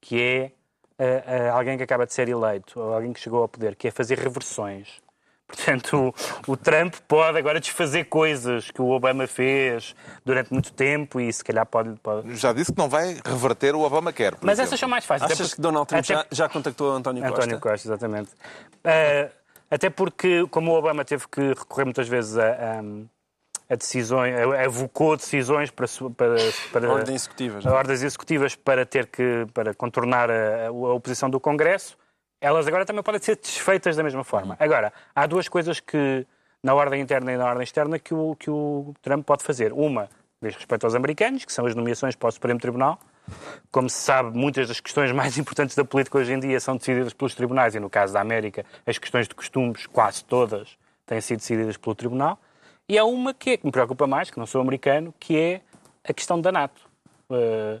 [0.00, 0.52] que é
[0.98, 3.88] ah, ah, alguém que acaba de ser eleito, ou alguém que chegou ao poder, que
[3.88, 5.02] é fazer reversões.
[5.46, 6.14] Portanto,
[6.48, 11.30] o, o Trump pode agora desfazer coisas que o Obama fez durante muito tempo e
[11.32, 11.90] se calhar pode...
[12.00, 14.36] pode- Já disse que não vai reverter o Obamacare.
[14.36, 14.68] por Mas exemplo.
[14.70, 15.24] essas são mais fáceis.
[15.24, 17.36] até Achas porque- que Donald Trump até- já, já contactou António Costa?
[17.38, 18.30] António Costa, exatamente.
[18.82, 19.30] Ah,
[19.70, 24.64] até porque, como o Obama teve que recorrer muitas vezes a, a, a decisões, a-
[24.64, 26.36] avocou decisões para, para,
[26.72, 27.70] para Ordens executivas, é?
[27.70, 31.96] ordens executivas para ter que para contornar a, a oposição do Congresso,
[32.44, 34.54] elas agora também podem ser desfeitas da mesma forma.
[34.60, 36.26] Agora, há duas coisas que
[36.62, 39.72] na ordem interna e na ordem externa que o, que o Trump pode fazer.
[39.72, 40.10] Uma
[40.42, 42.98] diz respeito aos americanos, que são as nomeações para o Supremo Tribunal.
[43.72, 47.14] Como se sabe, muitas das questões mais importantes da política hoje em dia são decididas
[47.14, 50.76] pelos tribunais e, no caso da América, as questões de costumes, quase todas,
[51.06, 52.38] têm sido decididas pelo tribunal.
[52.86, 55.62] E há uma que, é, que me preocupa mais, que não sou americano, que é
[56.06, 56.78] a questão da NATO.
[57.30, 57.80] Uh,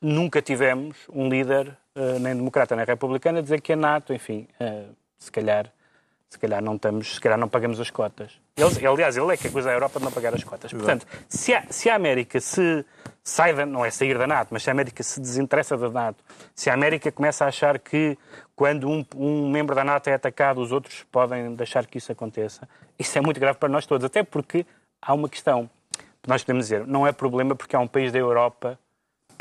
[0.00, 1.76] nunca tivemos um líder,
[2.20, 5.72] nem democrata nem republicano, a dizer que a NATO, enfim, uh, se calhar
[6.28, 8.32] se calhar não estamos, se calhar não pagamos as cotas.
[8.56, 10.72] Ele, aliás, ele é que acusa a Europa de não pagar as cotas.
[10.72, 12.84] Portanto, se a, se a América se
[13.22, 16.24] sai da, não é sair da NATO, mas se a América se desinteressa da NATO,
[16.54, 18.18] se a América começa a achar que
[18.54, 22.68] quando um, um membro da NATO é atacado, os outros podem deixar que isso aconteça,
[22.98, 24.66] isso é muito grave para nós todos, até porque
[25.00, 25.70] há uma questão
[26.22, 28.78] que nós podemos dizer, não é problema porque há um país da Europa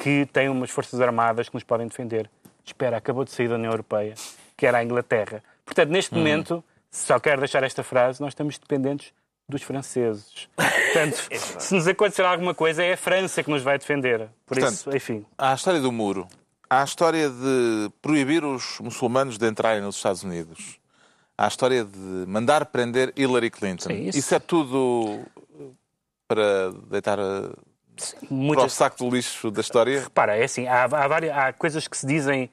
[0.06, 2.30] que tem umas forças armadas que nos podem defender.
[2.64, 4.14] Espera, acabou de sair da União Europeia,
[4.56, 5.44] que era a Inglaterra.
[5.66, 9.12] Portanto, neste momento, só quero deixar esta frase, nós estamos dependentes
[9.50, 10.48] dos franceses.
[10.56, 11.28] Portanto,
[11.60, 14.30] se nos acontecer alguma coisa, é a França que nos vai defender.
[14.46, 15.26] Por Portanto, isso, enfim.
[15.40, 16.28] Há a história do muro.
[16.70, 20.80] Há a história de proibir os muçulmanos de entrarem nos Estados Unidos.
[21.36, 23.90] Há a história de mandar prender Hillary Clinton.
[23.90, 24.36] Sim, isso- isso...
[24.36, 25.26] é tudo
[26.28, 27.18] para deitar
[28.04, 30.02] a- para o Muitas, saco do lixo da história.
[30.02, 32.50] Repara, é assim, há, há, várias, há coisas que se dizem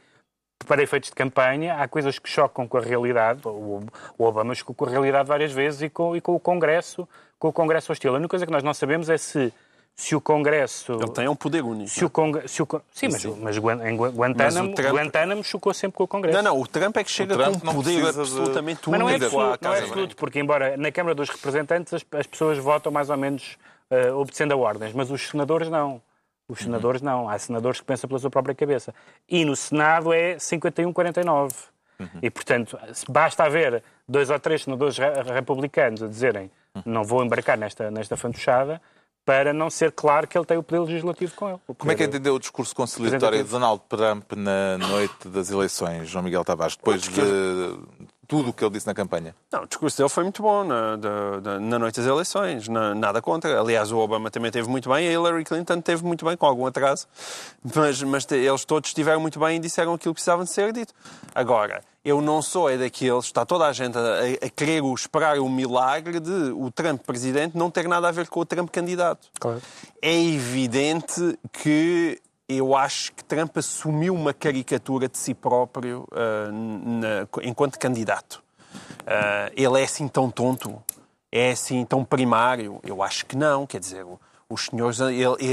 [0.67, 3.41] para efeitos de campanha, há coisas que chocam com a realidade.
[3.45, 3.81] O,
[4.17, 7.49] o Obama chocou com a realidade várias vezes e com, e com o Congresso, com
[7.49, 8.13] o Congresso hostil.
[8.13, 9.53] A única coisa que nós não sabemos é se,
[9.97, 10.93] se o Congresso...
[10.93, 11.91] Ele tem um poder único.
[11.91, 12.47] Se o Congre...
[12.47, 15.97] se o Sim, mas, mas Guan- em Guan- Guantánamo, Mas o Trump- Guantánamo chocou sempre
[15.99, 16.37] com o Congresso.
[16.41, 19.09] Não, não, o Trump é que chega com um poder precisa de- absolutamente Mas não
[19.09, 22.57] é único absoluto, não é absoluto porque embora na Câmara dos Representantes as, as pessoas
[22.59, 23.57] votam mais ou menos
[23.93, 26.01] eh, obedecendo a ordens, mas os senadores não.
[26.49, 27.29] Os senadores não.
[27.29, 28.95] Há senadores que pensam pela sua própria cabeça.
[29.29, 31.53] E no Senado é 51-49.
[32.21, 32.77] E, portanto,
[33.09, 36.51] basta haver dois ou três senadores re- republicanos a dizerem
[36.85, 38.83] não vou embarcar nesta, nesta fantochada
[39.25, 41.61] para não ser claro que ele tem o poder legislativo com ele.
[41.79, 46.25] Como é que entendeu o discurso conciliatório de Donald Trump na noite das eleições, João
[46.25, 47.21] Miguel Tavares, depois de
[48.29, 49.35] tudo o que ele disse na campanha?
[49.51, 53.21] Não, o discurso dele foi muito bom na, da- na noite das eleições, na- nada
[53.21, 53.61] contra.
[53.61, 56.65] Aliás, o Obama também teve muito bem, a Hillary Clinton teve muito bem, com algum
[56.67, 57.07] atraso,
[57.75, 60.73] mas, mas te- eles todos estiveram muito bem e disseram aquilo que precisavam de ser
[60.73, 60.95] dito.
[61.35, 65.39] Agora, eu não sou é daqueles, está toda a gente a, a querer o- esperar
[65.39, 69.29] o milagre de o Trump presidente não ter nada a ver com o Trump candidato.
[69.39, 69.61] Claro.
[70.01, 77.27] É evidente que eu acho que Trump assumiu uma caricatura de si próprio ah, na-
[77.43, 78.43] enquanto candidato.
[79.07, 80.83] Ah, ele é assim tão tonto?
[81.31, 82.79] É assim tão primário?
[82.85, 83.67] Eu acho que não.
[83.67, 84.05] Quer dizer,
[84.51, 84.99] os senhores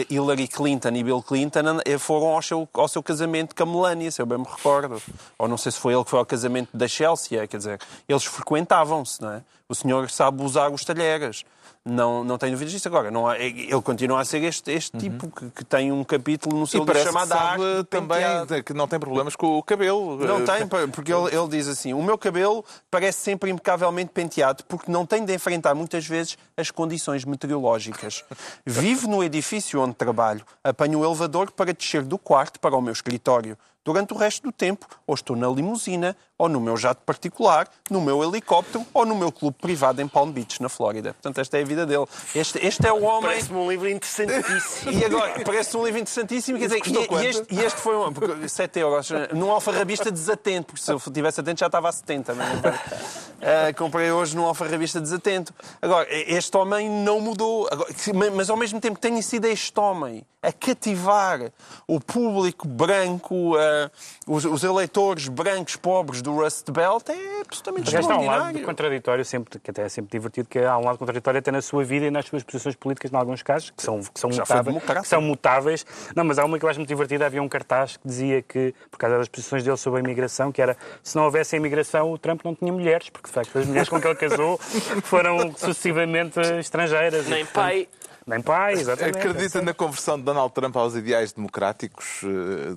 [0.09, 4.11] Hillary Clinton e Bill Clinton eh, foram ao seu, ao seu casamento com a Melania,
[4.11, 5.01] se eu bem me recordo.
[5.37, 7.47] Ou não sei se foi ele que foi ao casamento da Chelsea.
[7.47, 9.41] Quer dizer, eles frequentavam-se, não é?
[9.69, 11.45] O senhor sabe usar os talheres.
[11.85, 12.87] Não, não tenho dúvidas disso.
[12.87, 16.57] Agora, não há- ele continua a ser este, este tipo que, que tem um capítulo
[16.59, 18.47] no seu livro que chamado Arte de Penteado.
[18.47, 20.17] também que não tem problemas com o cabelo.
[20.17, 24.63] Não Eh, tem, porque ele, ele diz assim: o meu cabelo parece sempre impecavelmente penteado,
[24.65, 28.23] porque não tem de enfrentar muitas vezes as condições meteorológicas.
[28.65, 32.93] Vivo no edifício onde trabalho, apanho o elevador para descer do quarto para o meu
[32.93, 33.57] escritório.
[33.89, 37.99] Durante o resto do tempo, ou estou na limusina, ou no meu jato particular, no
[37.99, 41.13] meu helicóptero, ou no meu clube privado em Palm Beach, na Flórida.
[41.13, 42.05] Portanto, esta é a vida dele.
[42.35, 43.31] Este, este é o homem...
[43.31, 44.91] Parece-me um livro interessantíssimo.
[44.99, 46.59] E agora, parece um livro interessantíssimo.
[46.59, 49.09] Quer dizer, e, e este, e este foi um, porque 7 euros.
[49.33, 52.35] Num alfarrabista desatento, porque se eu tivesse atento já estava a 70.
[52.35, 53.29] Mas.
[53.41, 55.53] Ah, comprei hoje num alfarrabista desatento.
[55.81, 57.67] Agora, este homem não mudou.
[57.71, 57.89] Agora,
[58.35, 61.51] mas ao mesmo tempo tem sido este homem a cativar
[61.87, 63.91] o público branco, ah,
[64.27, 68.65] os, os eleitores brancos pobres do Rust Belt, é absolutamente Mas há um lado extraordinário.
[68.65, 71.83] contraditório, sempre, que até é sempre divertido, que há um lado contraditório até na sua
[71.83, 75.07] vida e nas suas posições políticas, em alguns casos, que são, que são, mutáveis, que
[75.07, 75.85] são mutáveis.
[76.15, 77.25] Não, mas há uma que eu acho muito divertida.
[77.25, 80.61] Havia um cartaz que dizia que, por causa das posições dele sobre a imigração, que
[80.61, 83.65] era se não houvesse a imigração, o Trump não tinha mulheres, porque de facto as
[83.65, 84.57] mulheres com que ele casou
[85.03, 87.27] foram sucessivamente estrangeiras.
[87.27, 87.87] E, Nem portanto, pai.
[88.29, 89.17] Nem pai, exatamente.
[89.17, 92.75] Acredita na conversão de Donald Trump aos ideais democráticos eh,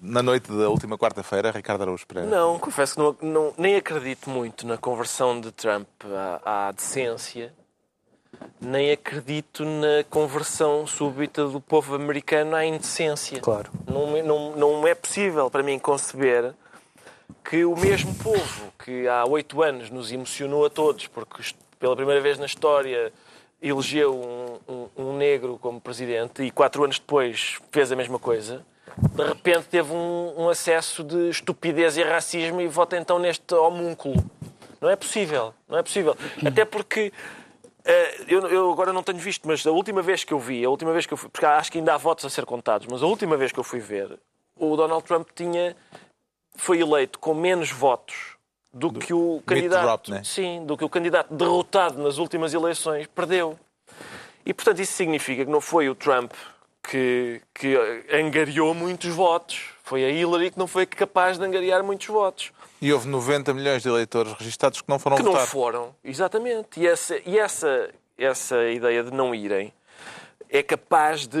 [0.00, 2.28] na noite da última quarta-feira, Ricardo Araújo Pereira?
[2.30, 5.88] Não, confesso que não, não- nem acredito muito na conversão de Trump
[6.44, 7.52] à, à decência,
[8.60, 13.40] nem acredito na conversão súbita do povo americano à indecência.
[13.40, 13.70] Claro.
[13.86, 16.52] Não, é- não, não é possível para mim conceber
[17.44, 21.42] que o mesmo povo que há oito anos nos emocionou a todos, porque
[21.78, 23.12] pela primeira vez na história
[23.62, 24.79] elegeu um, um-
[25.20, 28.64] negro como presidente e quatro anos depois fez a mesma coisa,
[28.96, 34.24] de repente teve um, um acesso de estupidez e racismo e vota então neste homúnculo.
[34.80, 36.16] Não é possível, não é possível.
[36.44, 37.12] Até porque
[37.84, 40.70] eh, eu, eu agora não tenho visto, mas a última vez que eu vi, a
[40.70, 43.02] última vez que eu fui, porque acho que ainda há votos a ser contados, mas
[43.02, 44.18] a última vez que eu fui ver,
[44.56, 45.76] o Donald Trump tinha
[46.56, 48.36] foi eleito com menos votos
[48.72, 50.24] do, que o candidato, Romney.
[50.24, 53.58] sim, do que o candidato derrotado nas últimas eleições perdeu.
[54.44, 56.32] E portanto isso significa que não foi o Trump
[56.82, 57.76] que, que
[58.12, 62.52] angariou muitos votos, foi a Hillary que não foi capaz de angariar muitos votos.
[62.80, 65.46] E houve 90 milhões de eleitores registados que não foram Que não votar.
[65.46, 66.80] foram, exatamente.
[66.80, 69.72] E essa, e essa, essa ideia de não irem
[70.48, 71.38] é capaz de,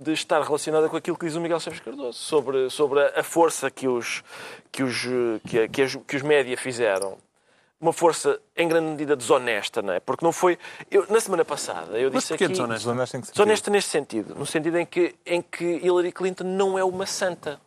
[0.00, 3.70] de estar relacionada com aquilo que diz o Miguel Chaves Cardoso sobre, sobre a, força
[3.70, 4.22] que os,
[4.70, 5.06] que, os,
[5.48, 7.16] que, que, as- que os média fizeram.
[7.82, 9.98] Uma força em grande medida desonesta, não é?
[9.98, 10.56] Porque não foi.
[10.88, 12.52] Eu, na semana passada eu Mas disse porquê aqui.
[12.52, 12.78] desonesta?
[12.78, 13.36] Desonesta em que sentido?
[13.36, 17.60] Desonesta neste sentido, no sentido em que, em que Hillary Clinton não é uma santa.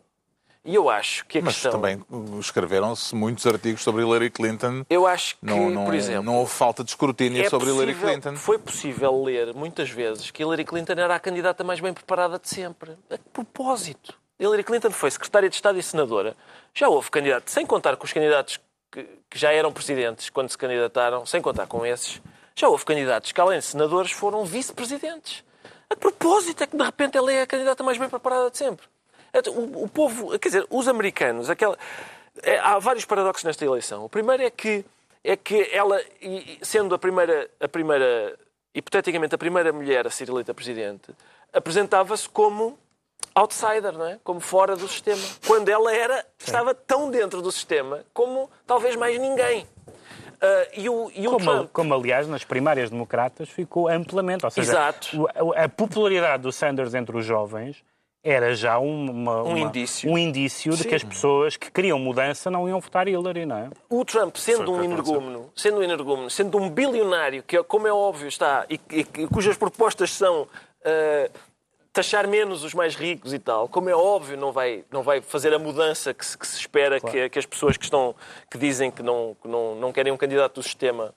[0.64, 1.74] E eu acho que a Mas questão.
[1.74, 2.02] também
[2.40, 4.86] escreveram-se muitos artigos sobre Hillary Clinton.
[4.90, 6.24] Eu acho que, Não, não, por exemplo.
[6.24, 8.36] não houve falta de escrutínio É sobre Hillary possível- Clinton.
[8.38, 12.48] Foi possível ler muitas vezes que Hillary Clinton era a candidata mais bem preparada de
[12.50, 12.92] sempre.
[13.12, 14.16] A propósito.
[14.40, 16.36] Hillary Clinton foi secretária de Estado e senadora.
[16.74, 18.60] Já houve candidatos, sem contar com os candidatos
[19.04, 22.22] que, já eram presidentes quando se candidataram, sem contar com esses,
[22.56, 25.44] já houve candidatos que, além de senadores, foram vice-presidentes.
[25.90, 28.86] A propósito é que, de repente, ela é a candidata mais bem preparada de sempre.
[29.50, 31.78] O, o povo, quer dizer, os americanos, aquela,
[32.42, 34.06] é, há vários paradoxos nesta eleição.
[34.06, 34.86] O primeiro é que,
[35.24, 36.02] é que ela,
[36.62, 38.40] sendo a primeira, a primeira,
[38.74, 41.12] hipoteticamente a primeira mulher a ser eleita presidente,
[41.52, 42.80] apresentava-se como
[43.36, 44.18] outsider, não é?
[44.24, 45.22] Como fora do sistema.
[45.46, 49.68] Quando ela era, estava tão dentro do sistema como talvez mais ninguém.
[50.42, 51.70] Ah, e o, e o Como, Trump...
[51.72, 54.46] como, aliás, nas primárias democratas ficou amplamente.
[54.46, 55.28] Ou seja, Exato.
[55.56, 57.84] a, popularidade do Sanders entre os jovens
[58.24, 60.10] era já uma- Um uma- indício.
[60.12, 60.90] um indício de Sim.
[60.90, 63.70] que as pessoas que queriam mudança não iam votar Hillary, não é?
[63.90, 68.28] o Trump, sendo um energúmeno, sendo um energúmeno, sendo um bilionário, que, como é óbvio
[68.28, 70.48] está, e, e- e cujas propostas são
[70.84, 71.30] ah,
[71.96, 75.54] taxar menos os mais ricos e tal, como é óbvio, não vai, não vai fazer
[75.54, 78.14] a mudança que se, que se espera que, que as pessoas que, estão,
[78.52, 81.14] que dizem que não, que não, não querem um candidato do sistema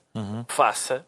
[0.47, 1.05] faça.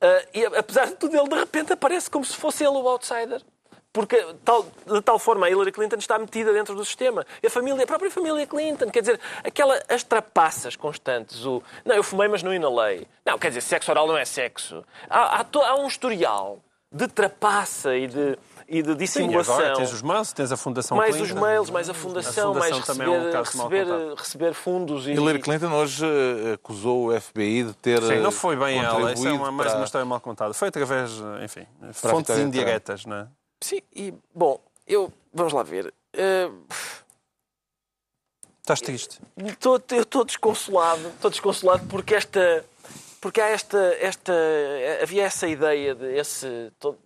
[0.00, 3.42] Ah, e apesar de tudo, ele de repente aparece como se fosse ele o outsider.
[3.92, 7.26] Porque tal, de tal forma a Hillary Clinton está metida dentro do sistema.
[7.42, 11.94] E a família, a própria família Clinton, quer dizer, aquela, as trapaças constantes, o não,
[11.94, 13.06] eu fumei, mas não inalei.
[13.22, 14.82] Não, quer dizer, sexo oral não é sexo.
[15.10, 16.58] Há, há, há um historial
[16.90, 19.54] de trapaça e de, e de Sim, dissimulação.
[19.54, 21.34] agora tens os mails, tens a Fundação mais Clinton.
[21.34, 25.06] os mails, mais a fundação, A fundação mais também é um receber, receber, receber fundos.
[25.06, 28.02] E, Hillary Clinton hoje eh, acusou o FBI de ter.
[28.02, 30.54] Sim, eh, não foi bem ela, isso é uma, mais para- uma história mal contada.
[30.54, 31.10] Foi através,
[31.44, 33.26] enfim, a fontes indiretas, não é?
[33.60, 35.92] Sim, e, bom, eu, vamos lá ver.
[36.12, 36.50] Eh,
[38.60, 39.18] Estás triste.
[39.44, 42.64] Estou, eu estou desconsolado, estou desconsolado porque esta,
[43.20, 44.32] porque há esta, esta,
[45.02, 46.72] havia essa ideia de esse.
[46.78, 46.98] todo-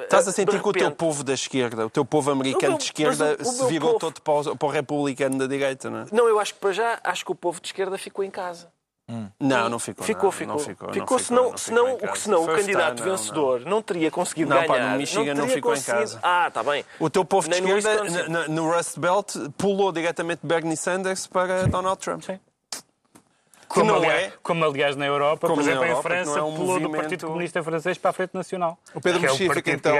[0.00, 2.68] Estás a sentir que o teu repente- povo da esquerda, o teu povo americano O
[2.70, 5.46] meu- de esquerda, o- o se virou povo- todo para o, para o republicano da
[5.46, 6.04] direita, não é?
[6.10, 8.68] Não, eu acho que para já, acho que o povo de esquerda ficou em casa.
[9.38, 10.06] Não, não ficou.
[10.06, 10.54] Ficou, não, ficou.
[10.56, 13.16] Não ficou, ficou, não senão, não senão, em o senão o First candidato time, não,
[13.16, 13.82] vencedor não.
[13.82, 14.92] teria conseguido Não, pá, ganhar.
[14.92, 16.20] no Michigan não ficou em conseguido- casa.
[16.22, 16.82] Ah, está bem.
[16.98, 21.26] O teu povo de Nem no esquerda, na- no Rust Belt, pulou diretamente Bernie Sanders
[21.26, 22.22] para Donald Trump.
[22.22, 22.40] Sim.
[23.72, 24.32] Como, não aliás, é.
[24.42, 27.00] como, aliás, na Europa, Como por exemplo, Europa, em França, é um pulou do movimento-
[27.02, 28.78] Partido Comunista Francês para a Frente Nacional.
[28.94, 29.94] O Pedro é Mexia o fica então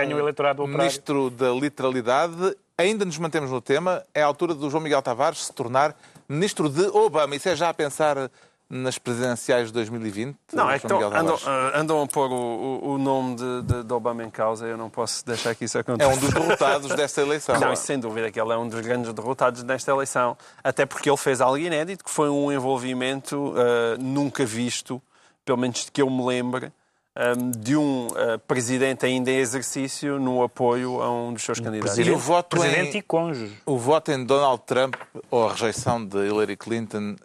[0.58, 2.56] o ministro da literalidade.
[2.76, 4.02] Ainda nos mantemos no tema.
[4.14, 5.94] É a altura do João Miguel Tavares se tornar
[6.28, 7.34] ministro de Obama.
[7.36, 8.30] Isso é já a pensar
[8.74, 10.34] nas presidenciais de 2020?
[10.54, 13.62] Não, é que João tão- Miguel andam, ah, andam a pôr o, o- nome de,
[13.62, 14.66] de- de Obama em causa.
[14.66, 16.10] Eu não posso deixar que isso É aconteça.
[16.10, 17.60] um dos derrotados desta eleição.
[17.60, 20.38] Não, isso sem dúvida que ele é um dos grandes derrotados nesta eleição.
[20.64, 25.02] Até porque ele fez algo inédito, que foi um envolvimento ah, nunca visto,
[25.44, 26.72] pelo menos de que eu me lembre,
[27.14, 31.98] ah, de um ah, presidente ainda em exercício no apoio a um dos seus candidatos.
[31.98, 33.54] E o voto, Presidente e em, cônjuge.
[33.66, 34.94] o voto em Donald Trump
[35.30, 37.16] ou a rejeição de Hillary Clinton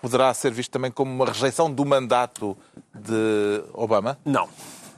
[0.00, 2.56] poderá ser visto também como uma rejeição do mandato
[2.94, 4.18] de Obama?
[4.24, 4.48] Não.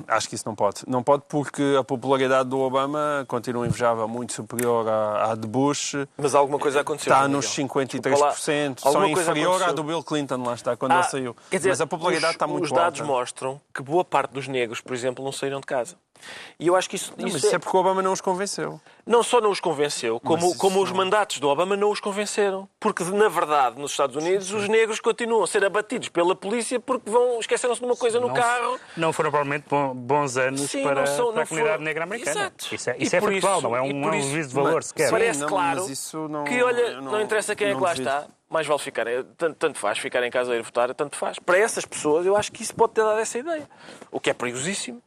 [0.09, 0.81] Acho que isso não pode.
[0.87, 5.95] Não pode porque a popularidade do Obama continua invejável, muito superior à, à de Bush.
[6.17, 7.13] Mas alguma coisa aconteceu.
[7.13, 7.69] Está nos Miguel.
[7.69, 8.35] 53%, Desculpa lá.
[8.35, 11.37] só Alguma coisa inferior à do Bill Clinton, lá está, quando Ah, ele saiu.
[11.51, 13.13] quer dizer, Mas a popularidade os, está muito Os dados alta.
[13.13, 15.97] mostram que boa parte dos negros, por exemplo, não saíram de casa.
[16.59, 18.13] E eu acho que isso, Não, isso mas isso é- é porque o Obama não
[18.13, 18.81] os convenceu.
[19.07, 22.69] não só não os convenceu, como, como os não- mandatos do Obama não os convenceram.
[22.79, 27.09] Porque, na verdade, nos Estados Unidos, os negros continuam a ser abatidos pela polícia porque
[27.11, 28.79] vão esqueceram-se de uma coisa no não, carro.
[28.97, 32.41] Não foram provavelmente bon- bons anos Sim, para, são- para a comunidade foram- negra americana.
[32.41, 32.75] Exato.
[32.75, 34.75] Isso é, isso é por factual, isso- não é um, é um juízo de valor
[34.75, 35.05] Mas- sequer.
[35.07, 37.81] Sim, Parece não, claro mas isso não- que, olha, não, não- interessa quem é que
[37.81, 39.07] lá está, mais vale ficar.
[39.39, 41.39] Tanto, tanto faz ficar em casa a ir votar, tanto faz.
[41.39, 43.69] Para essas pessoas, eu acho que isso pode ter dado essa ideia.
[44.11, 45.01] O que é perigosíssimo.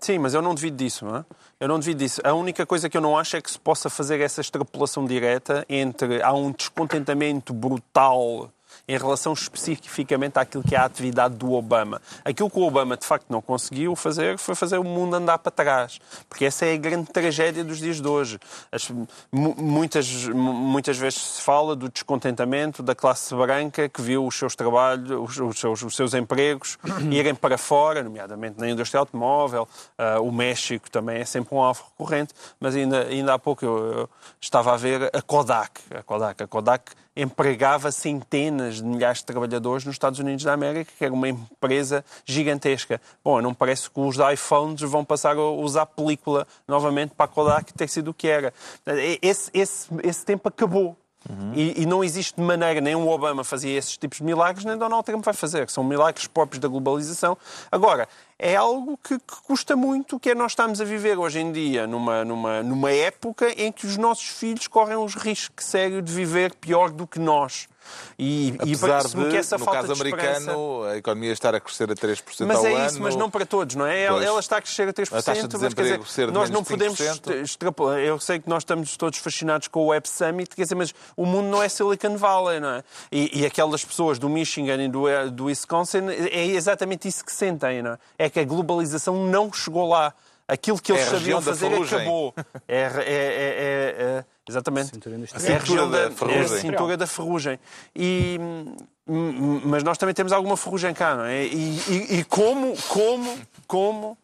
[0.00, 1.04] Sim, mas eu não devido disso.
[1.04, 1.24] Não é?
[1.60, 2.20] Eu não devido disso.
[2.24, 5.64] A única coisa que eu não acho é que se possa fazer essa extrapolação direta
[5.68, 8.50] entre há um descontentamento brutal
[8.86, 12.00] em relação especificamente àquilo que é a atividade do Obama.
[12.24, 15.50] Aquilo que o Obama de facto não conseguiu fazer foi fazer o mundo andar para
[15.50, 18.38] trás, porque essa é a grande tragédia dos dias de hoje.
[18.70, 18.88] As-
[19.32, 24.36] mu- muitas, mu- muitas vezes se fala do descontentamento da classe branca que viu os
[24.36, 25.10] seus trabalhos,
[25.40, 26.78] os, seus, os seus empregos
[27.10, 29.68] irem para fora, nomeadamente na indústria automóvel.
[29.96, 33.78] Ah, o México também é sempre um alvo recorrente, mas ainda, ainda há pouco eu,
[33.92, 34.10] eu
[34.40, 35.80] estava a ver a Kodak.
[35.94, 40.92] A Kodak, a Kodak empregava centenas de milhares de trabalhadores nos Estados Unidos da América,
[40.96, 43.00] que era uma empresa gigantesca.
[43.24, 47.74] Bom, não parece que os iPhones vão passar a usar película novamente para a Kodak
[47.74, 48.54] ter sido o que era.
[49.20, 50.96] Esse, esse, esse tempo acabou.
[51.54, 55.04] E, e não existe maneira, nem o Obama fazia esses tipos de milagres, nem Donald
[55.04, 55.68] Trump vai fazer.
[55.68, 57.36] São milagres próprios da globalização.
[57.70, 61.50] Agora, é algo que, que custa muito, que é nós estamos a viver hoje em
[61.50, 66.12] dia numa, numa, numa época em que os nossos filhos correm os riscos sérios de
[66.12, 67.68] viver pior do que nós.
[68.18, 71.94] E, Apesar de, que essa no falta caso americano, a economia estar a crescer a
[71.94, 72.86] 3% Mas ao é ano.
[72.86, 74.02] isso, mas não para todos, não é?
[74.02, 74.26] Ela, Pois.
[74.28, 76.62] ela está a crescer a 3%, A taxa de mas quer dizer, ser nós não
[76.64, 77.42] podemos 5%.
[77.42, 77.98] extrapolar.
[78.00, 81.24] Eu sei que nós estamos todos fascinados com o Web Summit, quer dizer, mas o
[81.24, 82.84] mundo não é Silicon Valley, não é?
[83.10, 87.82] E, e aquelas pessoas do Michigan e do, do Wisconsin, é exatamente isso que sentem,
[87.82, 87.98] não é?
[88.18, 90.12] É que a globalização não chegou lá.
[90.46, 91.98] Aquilo que eles É sabiam fazer ferrugem.
[91.98, 92.34] acabou.
[92.66, 94.92] É, é, é, é- é- exatamente.
[94.94, 96.58] É a Cintura da da, é a ferrugem.
[96.60, 97.60] cintura da ferrugem.
[97.94, 98.38] E,
[99.06, 101.44] hum, mas nós também temos alguma ferrugem cá, não é?
[101.44, 104.18] E, e- e como, como, como,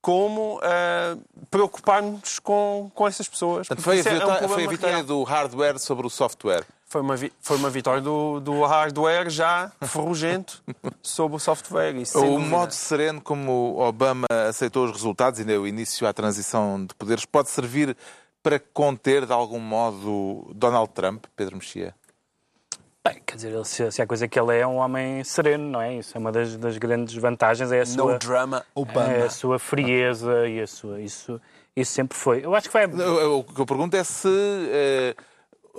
[0.00, 1.16] como ah,
[1.48, 3.68] preocupar-nos com, com essas pessoas?
[3.68, 5.06] Portanto, foi, a é um vitória, foi a vitória real.
[5.06, 6.64] do hardware sobre o software.
[6.92, 10.62] Foi uma, vi- foi uma vitória do, do hardware já ferrugento
[11.02, 11.94] sobre o software.
[11.96, 12.50] Isso, O dúvida.
[12.50, 17.48] modo sereno como Obama aceitou os resultados e deu início à transição de poderes pode
[17.48, 17.96] servir
[18.42, 21.94] para conter, de algum modo, Donald Trump, Pedro Mexia?
[23.02, 25.64] Bem, quer dizer, ele- se, se há coisa que ele é, é um homem sereno,
[25.70, 25.94] não é?
[25.94, 29.10] Isso é uma das, das grandes vantagens, é a No sua, drama, Obama.
[29.14, 31.00] é a sua frieza e a sua...
[31.00, 31.40] Isso,
[31.74, 32.44] isso sempre foi.
[32.44, 32.84] Eu acho que vai...
[32.86, 35.14] O o que eu pergunto é se eh,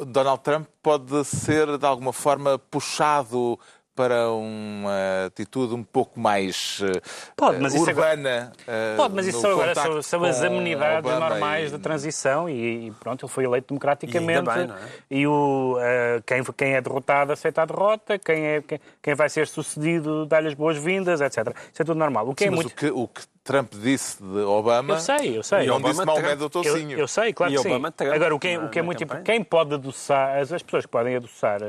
[0.08, 3.60] Donald Trump pode ser, de alguma forma, puxado
[3.96, 7.00] para uma atitude um pouco mais eh,
[7.36, 8.52] Pode, mas isso agora- urbana.
[8.68, 12.50] eh, Pode, mas isso agora contacto são, são as amenidades Obama normais e- da transição
[12.50, 14.50] e, e pronto, ele foi eleito democraticamente.
[14.50, 14.90] E bem, é?
[15.12, 19.30] E o, eh, quem, quem é derrotado aceita a derrota, quem, é, quem, quem vai
[19.30, 21.56] ser sucedido dá-lhe as boas-vindas, etc.
[21.72, 22.28] Isso é tudo normal.
[22.28, 22.72] O que Sim, é mas muito.
[22.74, 25.68] o, que, o que Trump disse de Obama Eu sei, eu sei.
[25.68, 26.98] não Obama disse Maomé do Eu, Tocinho.
[26.98, 27.70] eu sei, claro E que sim.
[28.12, 30.64] Agora, o que é, na- o que é muito importante, quem pode adoçar, as, as
[30.64, 31.60] pessoas que podem adoçar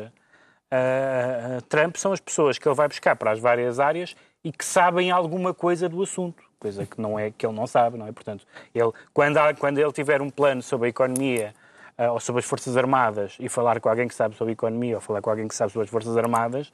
[0.78, 4.64] uh, Trump são as pessoas que ele vai buscar para as várias áreas e que
[4.64, 8.12] sabem alguma coisa do assunto, coisa que não é que ele não sabe, não é?
[8.12, 11.54] Portanto, ele quando há- quando ele tiver um plano sobre a economia
[11.98, 14.96] uh, ou sobre as forças armadas e falar com alguém que sabe sobre a economia
[14.96, 16.72] ou falar com alguém que sabe sobre as forças armadas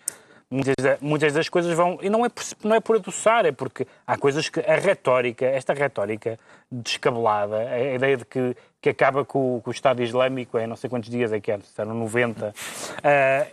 [0.50, 1.98] muitas, muitas das coisas vão.
[2.02, 5.46] E não é, por, não é por adoçar, é porque há coisas que a retórica,
[5.46, 6.38] esta retórica
[6.70, 10.88] descabelada, a ideia de que, que acaba com, com o Estado Islâmico em não sei
[10.88, 12.52] quantos dias é que é, eram 90, uh,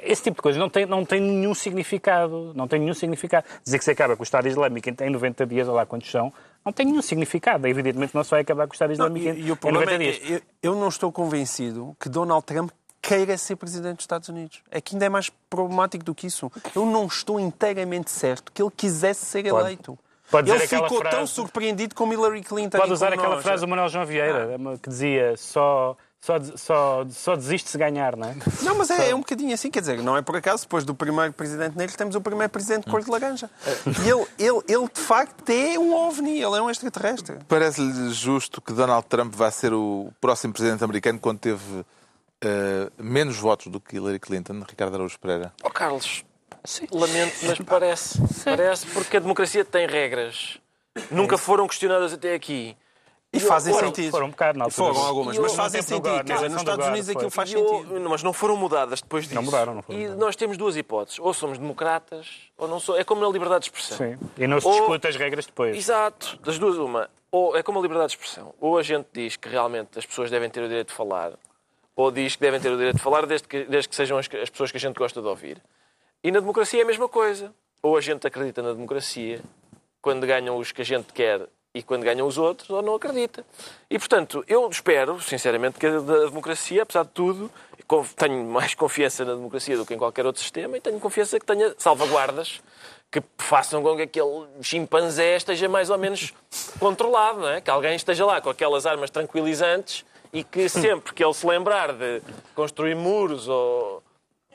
[0.03, 2.53] esse tipo de coisas não tem, não tem nenhum significado.
[2.55, 3.45] Não tem nenhum significado.
[3.63, 6.34] Dizer que se acaba com o Estado Islâmico em 90 dias, ou lá quantos são,
[6.65, 7.67] não tem nenhum significado.
[7.67, 9.91] Evidentemente não se vai acabar com o Estado Islâmico não, e, em, e o problema
[9.91, 10.32] em 90 dias.
[10.32, 12.72] É, eu, eu não estou convencido que Donald Trump
[13.08, 14.62] queira ser presidente dos Estados Unidos.
[14.70, 16.51] É que ainda é mais problemático do que isso.
[16.76, 19.64] Eu não estou inteiramente certo que ele quisesse ser Pode.
[19.66, 19.97] eleito.
[20.30, 22.78] Pode ele ficou frase- tão surpreendido como Hillary Clinton.
[22.78, 23.43] Pode usar aquela nós.
[23.43, 28.28] frase do Manuel João Vieira, que dizia só, só, só, só desiste se ganhar, não
[28.28, 28.36] é?
[28.62, 30.93] Não, mas é, é um bocadinho assim, quer dizer, não é por acaso, depois do
[30.93, 33.49] primeiro presidente negro, temos o primeiro presidente de cor de laranja.
[33.86, 37.38] E ele, ele, ele, de facto, é um ovni, ele é um extraterrestre.
[37.47, 41.86] Parece-lhe justo que Donald Trump vá ser o próximo presidente americano quando teve
[42.43, 45.53] eh, menos votos do que Hillary Clinton, Ricardo Araújo Pereira?
[45.63, 46.23] Oh, Carlos,
[46.91, 48.19] lamento, mas parece.
[48.43, 50.57] Parece porque a democracia tem regras.
[51.11, 52.75] Nunca foram questionadas até aqui.
[53.33, 54.11] E fazem Foram- sentido.
[54.11, 54.93] foram um bocado altura.
[54.93, 56.23] Foram algumas, mas fazem sentido.
[56.23, 58.09] Dizer, na nos Estados Unidos aquilo faz eu- sentido.
[58.09, 59.35] mas não foram mudadas depois disso.
[59.35, 60.19] Não mudaram, não foram E mudadas.
[60.19, 61.19] nós temos duas hipóteses.
[61.19, 62.25] Ou somos democratas,
[62.57, 63.01] ou não somos.
[63.01, 63.97] É como na liberdade de expressão.
[63.97, 64.17] Sim.
[64.38, 65.75] E não se Ou- discute as regras depois.
[65.75, 66.39] Exato.
[66.41, 67.09] Das duas, uma.
[67.29, 68.53] Ou é como a liberdade de expressão.
[68.61, 71.33] Ou a gente diz que realmente as pessoas devem ter o direito de falar,
[71.98, 74.30] ou diz que devem ter o direito de falar desde que, desde que sejam as,
[74.32, 75.62] as pessoas que a gente gosta de ouvir.
[76.24, 77.52] E na democracia é a mesma coisa.
[77.82, 79.41] Ou a gente acredita na democracia
[80.00, 81.41] quando ganham os que a gente quer
[81.74, 83.43] e quando ganham os outros, ou não acredita.
[83.89, 87.52] E, portanto, eu espero, sinceramente, que a democracia, apesar de tudo,
[88.16, 91.45] tenho mais confiança na democracia do que em qualquer outro sistema e tenho confiança que
[91.45, 92.62] tenha salvaguardas
[93.10, 96.34] que façam com que aquele chimpanzé esteja mais ou menos
[96.78, 97.62] controlado, não é?
[97.62, 101.93] Que alguém esteja lá com aquelas armas tranquilizantes e que sempre que ele se lembrar
[101.93, 102.21] de
[102.55, 104.03] construir muros ou,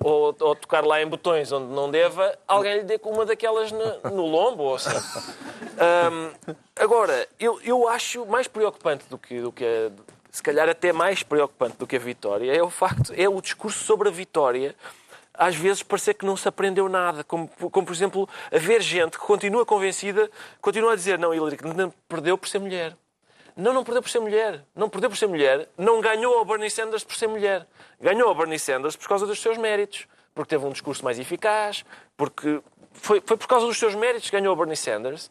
[0.00, 3.72] ou, ou tocar lá em botões onde não deva, alguém lhe dê com uma daquelas
[3.72, 4.62] no, no lombo.
[4.64, 4.90] Ou assim.
[6.10, 9.90] Hum, agora, eu, eu acho mais preocupante do que, do que a-
[10.30, 13.84] se calhar até mais preocupante do que a vitória, é o facto, é o discurso
[13.84, 14.74] sobre a vitória.
[15.34, 19.24] Às vezes parecer que não se aprendeu nada, como, como por exemplo, haver gente que
[19.24, 22.94] continua convencida, continua a dizer não, Hillary Clinton perdeu por ser mulher.
[23.56, 24.64] Não, não perdeu por ser mulher.
[24.74, 25.68] Não perdeu por ser mulher.
[25.76, 27.66] Não ganhou ao Bernie Sanders por ser mulher.
[28.00, 30.06] Ganhou ao Bernie Sanders por causa dos seus méritos.
[30.34, 31.84] Porque teve um discurso mais eficaz,
[32.16, 35.30] porque foi, foi por causa dos seus méritos que ganhou ao Bernie Sanders.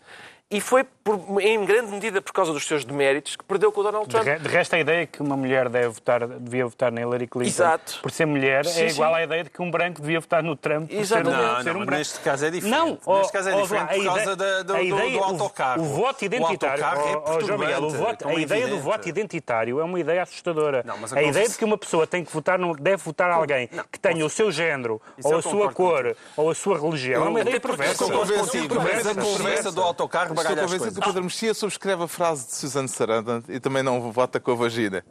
[0.53, 3.83] E foi, por- em grande medida, por causa dos seus deméritos que perdeu com o
[3.85, 4.25] Donald De, Trump.
[4.27, 7.47] re- de resto, a ideia que uma mulher deve votar, devia votar na Hillary Clinton
[7.49, 7.99] Exato.
[8.01, 9.19] por ser mulher Sim, é igual sim.
[9.19, 11.35] à ideia de que um branco devia votar no Trump por ser, Exatamente.
[11.39, 11.99] um- Não, ser não, um branco.
[11.99, 12.77] neste caso é diferente.
[12.77, 15.23] Não, neste caso é diferente a por causa ideia- da- do, do- ideia- do o-
[15.23, 15.81] autocarro.
[15.81, 18.83] O, voto identitário, O autocarro é João Miguel, o voto- como a ideia do evidente.
[18.83, 20.83] voto identitário é uma ideia assustadora.
[20.85, 23.31] Não, mas a a ideia de que uma pessoa tem que votar, no- deve votar
[23.31, 27.25] alguém que tenha o seu género, Isso ou a sua cor, ou a sua religião,
[27.25, 27.93] é uma ideia perversa.
[28.03, 31.53] Estou convencido, Mas a conversa do autocarro Estou baralha as convencido que o Pedro Mexia
[31.53, 35.03] subscreve a frase de Susan Sarandon e também não vota com a vagina.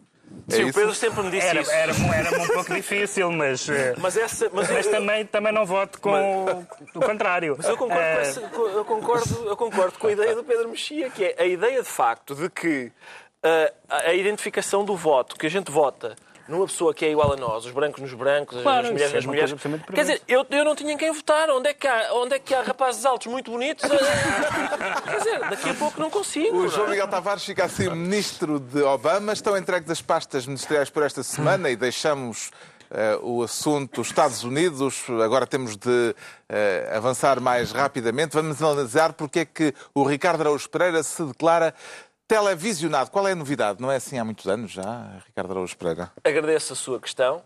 [0.48, 0.78] É Sim, o isso?
[0.78, 1.70] Pedro sempre me disse Era, isso.
[1.72, 5.66] era, era um pouco difícil, mas, eh, Mas, essa, mas, mas eu- também, também não
[5.66, 7.56] voto com o- o contrário.
[7.58, 10.68] Mas eu concordo, com Eh, essa- eu, concordo, eu concordo com a ideia do Pedro
[10.68, 12.92] Mexia, que é a ideia de facto de que
[13.88, 16.14] a, a identificação do voto, que a gente vota
[16.50, 19.12] numa pessoa que é igual a nós, os brancos nos brancos, as, Claro, as mulheres
[19.12, 19.54] é nas uma mulheres.
[19.94, 21.48] Quer dizer, eu, eu não tinha em quem votar.
[21.50, 23.88] Onde é que há, onde é que há rapazes altos muito bonitos?
[23.88, 26.56] Quer dizer, daqui a pouco não consigo.
[26.56, 26.68] O não é?
[26.68, 29.32] João Miguel Tavares fica assim ministro de Obama.
[29.32, 32.50] Estão entregues as pastas ministeriais por esta semana e deixamos
[32.90, 35.04] eh, o assunto Estados Unidos.
[35.22, 36.14] Agora temos de
[36.48, 38.34] eh, avançar mais rapidamente.
[38.34, 41.72] Vamos analisar porque é que o Ricardo Araújo Pereira se declara
[42.30, 43.10] televisionado.
[43.10, 43.82] Qual é a novidade?
[43.82, 46.12] Não é assim há muitos anos já, Ricardo Araújo Pereira?
[46.22, 47.42] Agradeço a sua questão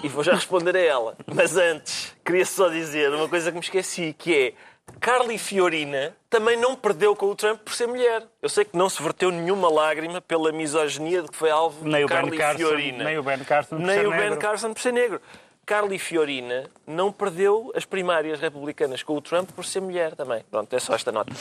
[0.00, 1.16] e vou já responder a ela.
[1.26, 4.54] Mas antes, queria só dizer uma coisa que me esqueci, que é
[5.00, 8.22] Carly Fiorina também não perdeu com o Trump por ser mulher.
[8.40, 12.04] Eu sei que não se verteu nenhuma lágrima pela misoginia de que foi alvo Nem
[12.04, 13.04] o Ben Carly Carson, Fiorina.
[13.04, 14.38] nem o Ben Carson por Nem ser o Ben negro.
[14.38, 15.20] Carson por ser negro.
[15.64, 20.44] Carly Fiorina não perdeu as primárias republicanas com o Trump por ser mulher também.
[20.50, 21.32] Pronto, é só esta nota.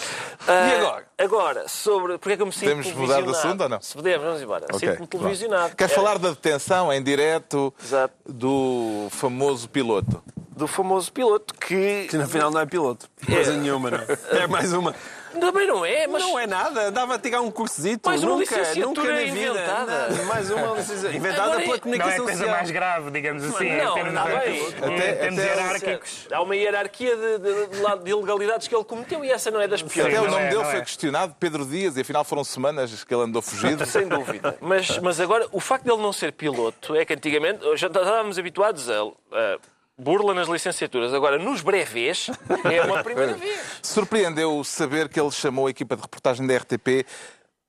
[0.47, 1.05] Ah, agora?
[1.17, 3.81] Agora, sobre porque é que eu me sinto Podemos mudar de assunto ou não?
[3.81, 4.65] Se podemos, vamos embora.
[4.71, 5.75] Ok, Sinto-me televisionado.
[5.75, 8.13] Queres É, falar da detenção em direto Exato.
[8.27, 10.23] do famoso piloto?
[10.55, 13.09] do famoso piloto que Que na final não é piloto.
[13.25, 13.99] Coisa nenhuma, não.
[14.37, 14.93] É mais uma.
[15.39, 16.91] Também não é, mas Não é nada.
[16.91, 18.09] Dava a tirar um cursito.
[18.09, 20.09] Mais uma nunca, licenciatura nunca inventada.
[20.09, 21.15] Não, mais uma licenciatura.
[21.15, 22.55] Inventada Agora, pela Não é comunicação coisa social.
[22.55, 24.59] mais grave, digamos assim, Não, em termos, não, bem.
[24.59, 26.27] em Até- termos até- hierárquicos.
[26.31, 29.67] há uma hierarquia de, de, de, de ilegalidades que ele cometeu e essa não é
[29.67, 30.13] das piores.
[30.13, 30.81] Até o não nome é, dele não foi é.
[30.81, 33.85] questionado, Pedro Dias, e afinal foram semanas que ele andou fugido.
[33.85, 34.57] Sem dúvida.
[34.61, 38.37] Mas, mas agora, o facto de ele não ser piloto é que antigamente já estávamos
[38.39, 39.01] habituados a,
[39.33, 39.57] a
[40.01, 41.13] burla nas licenciaturas.
[41.13, 42.29] Agora, nos brevês,
[42.69, 43.59] é uma primeira vez.
[43.81, 47.05] Surpreendeu saber que ele chamou a equipa de reportagem da RTP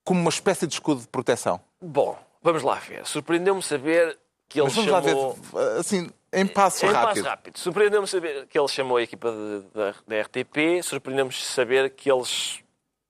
[0.05, 1.61] como uma espécie de escudo de proteção.
[1.80, 3.07] Bom, vamos lá ver.
[3.07, 4.18] Surpreendeu-me saber
[4.49, 5.39] que ele Mas vamos chamou...
[5.55, 7.14] lá ver, assim, em passo Em rápido.
[7.22, 7.59] passo rápido.
[7.59, 12.59] Surpreendeu-me saber que ele chamou a equipa de- da, da RTP, surpreendeu-me saber que eles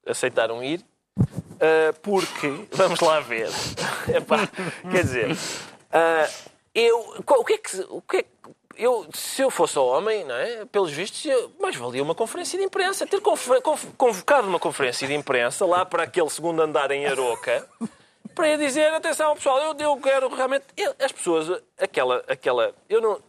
[0.06, 0.84] aceitaram ir,
[1.60, 3.48] ah, porque, vamos lá ver,
[4.14, 4.48] Epá,
[4.90, 5.36] quer dizer,
[5.92, 6.28] ah,
[6.74, 8.28] eu, qual- o que é que, o que é que-
[8.76, 10.64] eu, se eu fosse homem, não é?
[10.66, 13.20] pelos vistos, eu, mais valia uma conferência de imprensa, ter
[13.96, 17.66] convocado uma conferência de imprensa lá para aquele segundo andar em Aroca,
[18.34, 20.64] para ir dizer, atenção pessoal, eu, eu quero realmente...
[20.76, 22.74] eu- as pessoas, aquela, aquela...
[22.88, 23.20] Eu não...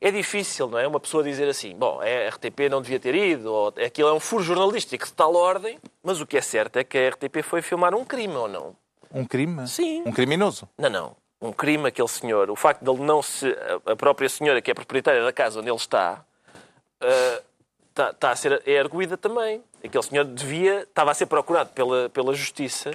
[0.00, 0.86] É difícil, não é?
[0.86, 4.20] Uma pessoa dizer assim, bom, a RTP não devia ter ido, ou aquilo é um
[4.20, 7.62] furo jornalístico de tal ordem, mas o que é certo é que a RTP foi
[7.62, 8.76] filmar um crime, ou não?
[9.10, 9.66] Um crime?
[9.66, 10.02] Sim.
[10.04, 10.68] Um criminoso?
[10.78, 11.16] Não, não.
[11.40, 12.50] Um crime, aquele senhor.
[12.50, 13.46] O facto de ele não se.
[13.86, 16.24] a- própria senhora, que é proprietária da casa onde ele está,
[17.90, 19.62] está, está a ser é arguída também.
[19.84, 20.80] Aquele senhor devia.
[20.82, 22.92] estava a ser procurado pela, pela justiça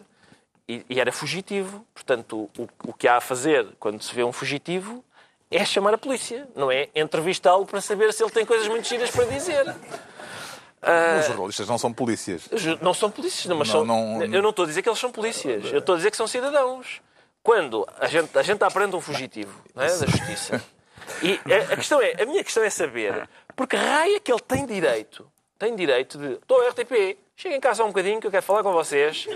[0.68, 1.86] e, e era fugitivo.
[1.94, 5.04] Portanto, o, o que há a fazer quando se vê um fugitivo
[5.50, 9.12] é chamar a polícia, não é entrevistá-lo para saber se ele tem coisas muito giras
[9.12, 9.66] para dizer.
[11.20, 12.50] Os jornalistas não são polícias.
[12.82, 13.86] Não são polícias, não, mas Não, são...
[13.86, 15.66] não- Eu não estou a dizer que eles são polícias.
[15.72, 17.02] Eu estou a dizer que são cidadãos.
[17.44, 19.88] Quando a gente, a gente aprende um fugitivo é?
[19.88, 20.64] da justiça.
[21.22, 24.66] E a, a questão é, a minha questão é saber, porque raia que ele tem
[24.66, 28.64] direito, tem direito de, estou RTP, cheguem cá só um bocadinho que eu quero falar
[28.64, 29.28] com vocês,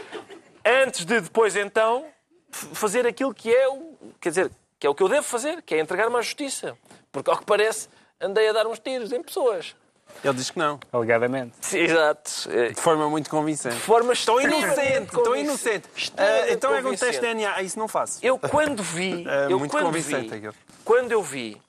[0.64, 2.06] antes de depois então
[2.52, 5.76] fazer aquilo que é o, quer dizer, que é o que eu devo fazer, que
[5.76, 6.78] é entregar-me à justiça.
[7.12, 7.90] Porque ao que parece,
[8.20, 9.76] andei a dar uns tiros em pessoas.
[10.24, 10.80] Ele diz que não.
[10.92, 11.54] Alegadamente.
[11.62, 12.32] Sim, Exato.
[12.50, 13.76] É, De forma muito convincente.
[13.76, 15.90] de forma extremamente inocente, convincente.
[15.90, 16.14] inocente.
[16.18, 17.10] Ah, então é com convincente.
[17.12, 17.54] teste DNA.
[17.56, 18.20] Ah, isso não faço.
[18.26, 20.56] Eu quando vi, É eu muito quando convincente vi, aquilo.
[20.84, 21.62] quando eu vi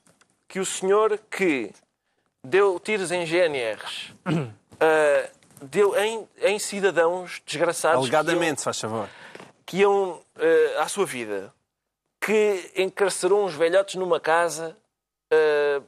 [0.47, 1.71] que o senhor que
[2.43, 4.13] deu tiros em GNRs
[4.79, 5.29] ah,
[5.61, 9.07] deu em, em cidadãos desgraçados iam- Alegadamente, se faz favor.
[9.65, 11.53] que iam ah, à sua vida,
[12.21, 14.75] que encarcerou uns velhotes numa casa
[15.31, 15.81] ah,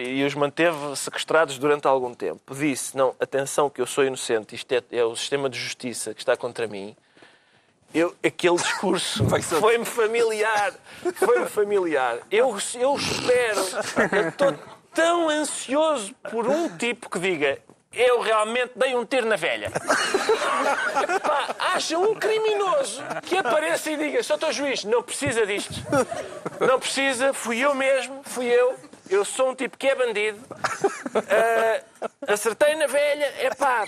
[0.00, 2.54] e os manteve sequestrados durante algum tempo.
[2.54, 6.20] Disse, não, atenção que eu sou inocente, isto é, é o sistema de justiça que
[6.20, 6.96] está contra mim.
[7.92, 9.24] Eu, aquele discurso
[9.60, 10.72] foi-me familiar.
[11.14, 12.18] Foi-me familiar.
[12.30, 13.60] Eu, eu espero,
[14.12, 14.58] eu estou
[14.94, 17.58] tão ansioso por um tipo que diga
[17.92, 19.70] eu realmente dei um tiro na velha.
[21.58, 24.38] Haja um criminoso que apareça e diga Sr.
[24.38, 24.52] Dr.
[24.52, 25.74] Juiz, não precisa disto.
[26.60, 28.76] Não precisa, fui eu mesmo, fui eu.
[29.10, 30.38] Eu sou um tipo que é bandido.
[31.12, 31.80] Ah,
[32.28, 33.84] acertei na velha, é pá.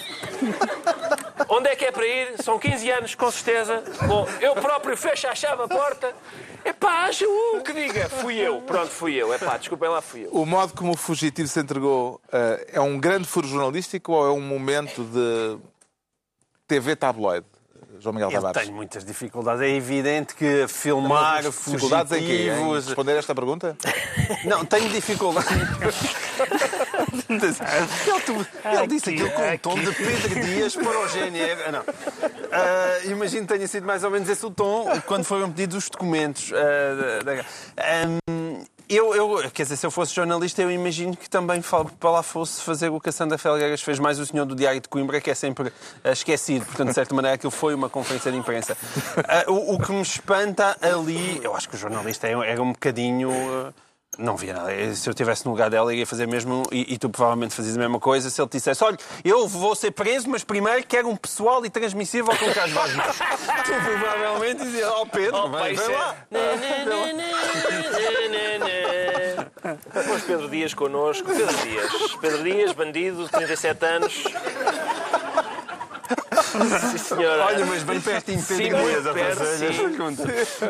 [1.48, 2.42] Onde é que é para ir?
[2.42, 3.82] São 15 anos, com certeza.
[4.08, 6.12] Bom, eu próprio fecho a chave a porta.
[6.64, 8.60] É pá, haja um que diga, fui eu.
[8.62, 9.32] Pronto, fui eu.
[9.32, 10.30] É pá, desculpem lá, fui eu.
[10.32, 14.30] O modo como o fugitivo se entregou eh, é um grande furo jornalístico ou é
[14.30, 15.58] um momento de
[16.66, 17.46] TV tabloide?
[18.02, 18.62] João Miguel Eu Tavares.
[18.62, 19.62] tenho muitas dificuldades.
[19.62, 22.48] É evidente que filmar Dificuldades em quê?
[22.50, 23.76] Em responder esta pergunta?
[24.44, 25.46] Não, tenho dificuldade.
[27.28, 31.62] ele, ele disse Aqui, aquilo com um tom de Pedro Dias para o GNR.
[31.66, 31.84] Ah, não.
[32.50, 35.88] Ah, imagino que tenha sido mais ou menos esse o tom quando foram pedidos os
[35.90, 36.52] documentos.
[36.52, 37.44] ah, da- da-
[37.78, 41.62] Ahm, eu, eu, quer dizer, se eu fosse jornalista, eu imagino que também
[41.98, 44.80] para lá fosse fazer o que a Sandra Felgueiras fez mais o senhor do Diário
[44.80, 45.72] de Coimbra, que é sempre
[46.04, 46.66] ah, esquecido.
[46.66, 48.76] Portanto, de certa maneira, aquilo foi uma conferência de imprensa.
[49.28, 52.72] Ah, o, o que me espanta ali, eu acho que o jornalista era era um
[52.72, 53.30] bocadinho.
[53.30, 53.72] ah,
[54.18, 54.70] não via nada.
[54.94, 57.80] Se eu estivesse no lugar dela, ia fazer mesmo, e, e tu provavelmente fazias a
[57.80, 61.16] mesma coisa, se ele te dissesse, olha, eu vou ser preso, mas primeiro quero um
[61.16, 63.18] pessoal e transmissível com Carlos Vaz Marques."
[63.64, 66.16] Tu provavelmente dizia, ó Pedro, Pá, vem, isso vem é- lá.
[69.94, 71.26] Depois Pedro Dias connosco.
[71.28, 71.92] Pedro Dias.
[72.20, 74.24] Pedro Dias, bandido, 37 anos.
[76.52, 77.44] Sim, senhora.
[77.44, 79.82] Olha, mas bem pertinho de Pedro Dias a fazer as sim.
[79.82, 80.26] perguntas.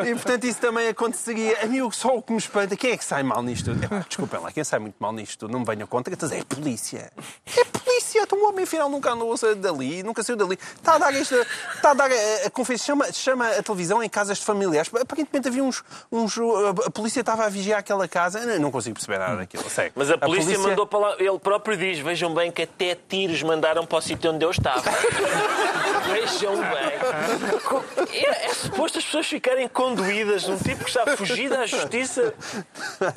[0.07, 1.59] E portanto isso também aconteceria.
[1.63, 3.85] A mim o- só o que me espanta, quem é que sai mal nisto tudo?
[3.85, 6.45] Epá, Desculpem lá, quem sai muito mal nisto tudo, não me venham contra, é a
[6.45, 7.11] polícia.
[7.57, 10.59] É a polícia, então o homem afinal nunca andou dali, nunca saiu dali.
[10.77, 11.47] Está a dar esta.
[11.75, 14.91] Está a dar a, a conferência, chama, chama a televisão em casas de familiares.
[14.95, 15.83] Aparentemente havia uns.
[16.11, 16.39] uns
[16.87, 18.39] a polícia estava a vigiar aquela casa.
[18.41, 19.93] Eu não consigo perceber nada daquilo, sério.
[19.95, 21.17] Mas a polícia, mandou para lá.
[21.19, 24.83] Ele próprio diz: vejam bem que até tiros mandaram para o sítio onde eu estava.
[26.13, 28.23] vejam bem.
[28.23, 32.35] É, é suposto as pessoas ficarem conduídas num tipo que está fugido à justiça.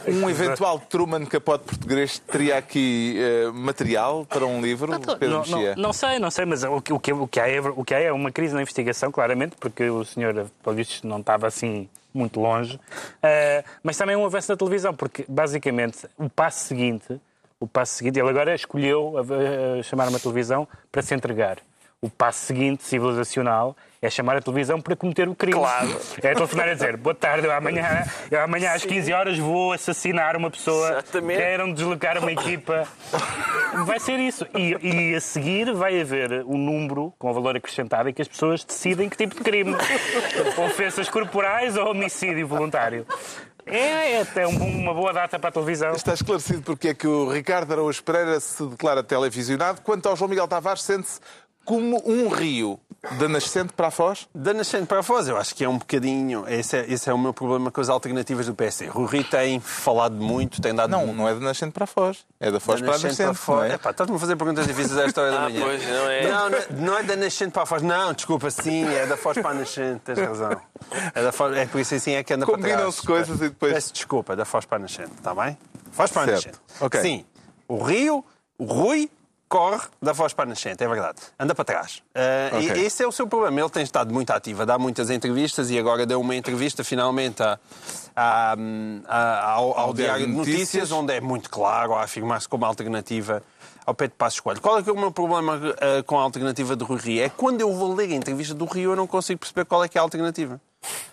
[0.08, 5.76] Um eventual Truman Capote português teria aqui eh, material para um livro, Pedro Não, não,
[5.76, 7.94] não sei, não sei, mas o que, o, que, o, que há é, o que
[7.94, 11.90] há é uma crise na investigação, claramente, porque o senhor, pelo visto, não estava assim
[12.14, 12.76] muito longe.
[12.76, 17.20] Uh, mas também um avanço da televisão, porque basicamente o passo seguinte,
[17.60, 19.16] o passo seguinte, ele agora escolheu
[19.84, 21.58] chamar uma televisão para se entregar.
[22.02, 25.58] O passo seguinte, civilizacional, é chamar a televisão para cometer o crime.
[25.58, 26.00] Claro.
[26.22, 30.38] É telefonar a dizer, boa tarde, eu amanhã, eu amanhã às 15 horas vou assassinar
[30.38, 30.90] uma pessoa.
[30.90, 31.38] Exatamente.
[31.38, 32.88] Queiram deslocar uma equipa.
[33.86, 34.46] Vai ser isso.
[34.56, 38.64] E, e, a seguir vai haver um número com valor acrescentado em que as pessoas
[38.64, 39.76] decidem que tipo de crime.
[40.64, 43.06] Ofensas corporais ou homicídio voluntário.
[43.66, 45.94] É, é até uma boa data para a televisão.
[45.94, 49.82] Está esclarecido porque é que o Ricardo Araújo Pereira se declara televisionado.
[49.82, 51.20] Quanto ao João Miguel Tavares, sente-se
[51.66, 52.80] como um rio
[53.20, 54.28] da nascente para a Foz?
[54.34, 56.46] Da nascente para a Foz, eu acho que é um bocadinho.
[56.48, 58.90] Esse é, esse é o meu problema com as alternativas do PSD.
[58.90, 60.90] O Rui tem falado muito, tem dado.
[60.90, 62.26] Não, não é da nascente para a Foz.
[62.40, 63.18] É da Foz da para a nascente.
[63.18, 63.72] Para a Foz.
[63.72, 63.76] É?
[63.76, 65.62] estás-me a fazer perguntas difíceis à história da ah, manhã.
[65.62, 66.28] Pois, não, é.
[66.28, 67.82] Não, não, não, é da nascente para a Foz.
[67.82, 70.62] Não, desculpa, sim, é da Foz para a nascente, tens razão.
[71.14, 72.74] É, da Foz, é por isso assim é que anda para trás.
[72.74, 73.74] Combinam-se coisas e depois.
[73.74, 75.58] Peço desculpa, é da Foz para a nascente, está bem?
[75.92, 76.60] Foz para a nascente.
[76.80, 77.02] Okay.
[77.02, 77.26] Sim,
[77.68, 78.24] o Rio,
[78.58, 79.10] o Rui
[79.48, 81.22] corre da voz para a nascente, é verdade.
[81.40, 82.02] Anda para trás.
[82.16, 82.84] Uh, okay.
[82.84, 83.60] e esse é o seu problema.
[83.60, 87.60] Ele tem estado muito ativo, dá muitas entrevistas e agora deu uma entrevista finalmente a,
[88.16, 88.56] a,
[89.08, 93.42] a, ao, ao, Diário de Notícias, Notícias, onde é muito claro a afirmar-se como alternativa
[93.86, 94.60] ao Pedro Passos Coelho.
[94.60, 97.24] Qual é que é o meu problema uh, com a alternativa do Rui Rio?
[97.24, 99.88] É quando eu vou ler a entrevista do Rio eu não consigo perceber qual é
[99.88, 100.60] que é a alternativa.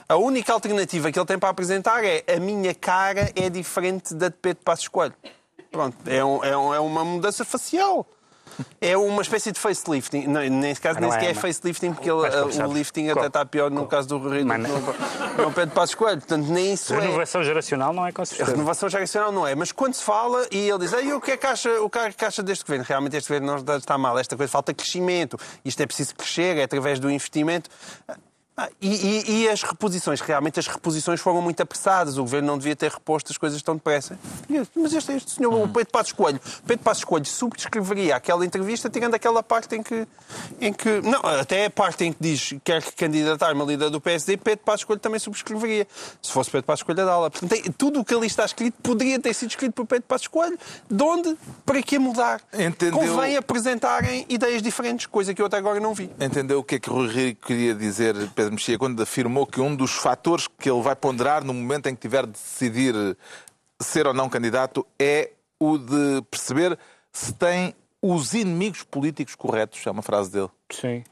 [0.09, 4.29] A única alternativa que ele tem para apresentar é a minha cara é diferente da
[4.29, 5.15] de Pedro Passos Coelho.
[5.71, 8.07] Pronto, é, um, é, um, é uma mudança facial.
[8.81, 10.27] É uma espécie de facelifting.
[10.27, 13.71] Não, nesse caso, nem sequer é, é facelifting, porque ele, o lifting até está pior
[13.71, 16.19] no caso do Rio que no Pedro Passos Coelho.
[16.19, 17.45] Portanto, nem isso Renovação é...
[17.45, 18.51] geracional não é certeza.
[18.51, 19.55] Renovação geracional não é.
[19.55, 22.13] Mas quando se fala e ele diz, o que é que acha, o que é
[22.13, 22.85] que acha deste governo?
[22.89, 24.19] Realmente este governo não está mal.
[24.19, 25.39] Esta coisa falta crescimento.
[25.65, 27.71] Isto é preciso crescer, é através do investimento.
[28.63, 32.17] Ah, e, e, e, as reposições, realmente as reposições foram muito apressadas.
[32.17, 34.17] O governo não devia ter reposto as coisas tão depressa.
[34.77, 39.15] Mas este, este senhor, o Pedro Passos Coelho, Pedro Passos Coelho subscreveria aquela entrevista tirando
[39.15, 40.07] aquela parte em que,
[40.61, 41.01] em que.
[41.01, 44.65] Não, até a parte em que diz que quer candidatar-me a líder do PSD, Pedro
[44.65, 45.89] Passos Coelho também subscreveria.
[46.21, 47.31] Se fosse Pedro Passos Coelho a dá-la.
[47.31, 50.57] Portanto, tudo o que ali está escrito poderia ter sido escrito por Pedro Passos Coelho.
[50.89, 51.37] De onde?
[51.67, 52.41] Para que mudar?
[52.53, 52.99] Entendeu...
[52.99, 56.09] Convém apresentarem ideias diferentes, coisa que eu até agora não vi.
[56.21, 59.61] Entendeu o que é que o Rui Rio queria dizer, Pedro Mexia, quando afirmou que
[59.61, 62.95] um dos fatores que ele vai ponderar no momento em que tiver de decidir
[63.81, 66.79] ser ou não candidato é o de perceber
[67.13, 69.87] se tem os inimigos políticos corretos.
[69.87, 70.49] É uma frase dele.
[70.71, 71.05] Sim.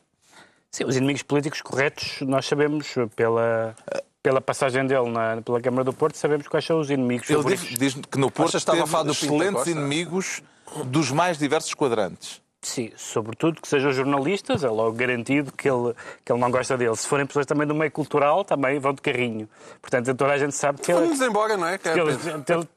[0.70, 3.74] Sim, os inimigos políticos corretos, nós sabemos pela,
[4.22, 7.68] pela passagem dele na, pela Câmara do Porto, sabemos quais são os inimigos Ele favoritos.
[7.68, 10.42] diz, diz que no Porto estava a falar do excelentes inimigos
[10.86, 12.40] dos mais diversos quadrantes.
[12.62, 16.94] Sim, sobretudo que sejam jornalistas, é logo garantido que ele, que ele não gosta dele.
[16.94, 19.48] Se forem pessoas também do meio cultural, também vão de carrinho.
[19.80, 21.00] Portanto, toda a gente sabe que ele.
[21.00, 21.78] Vamos embora, não é?
[21.78, 22.18] Que ele,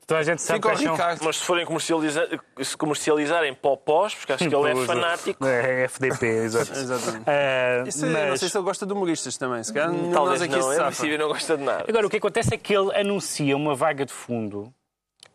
[0.07, 0.97] toda a gente sabe Fica que são...
[1.21, 2.25] Mas se forem comercializar,
[2.61, 5.45] se comercializarem popós, porque acho que ele é fanático.
[5.45, 6.71] É, FDP, exato.
[6.71, 7.23] Exatamente.
[7.23, 8.29] Uh, Isso, mas...
[8.29, 9.61] Não sei se ele gosta de humoristas também.
[9.65, 11.85] Se calhar, Talvez aqui não, se é não gosta de nada.
[11.89, 14.73] Agora, o que acontece é que ele anuncia uma vaga de fundo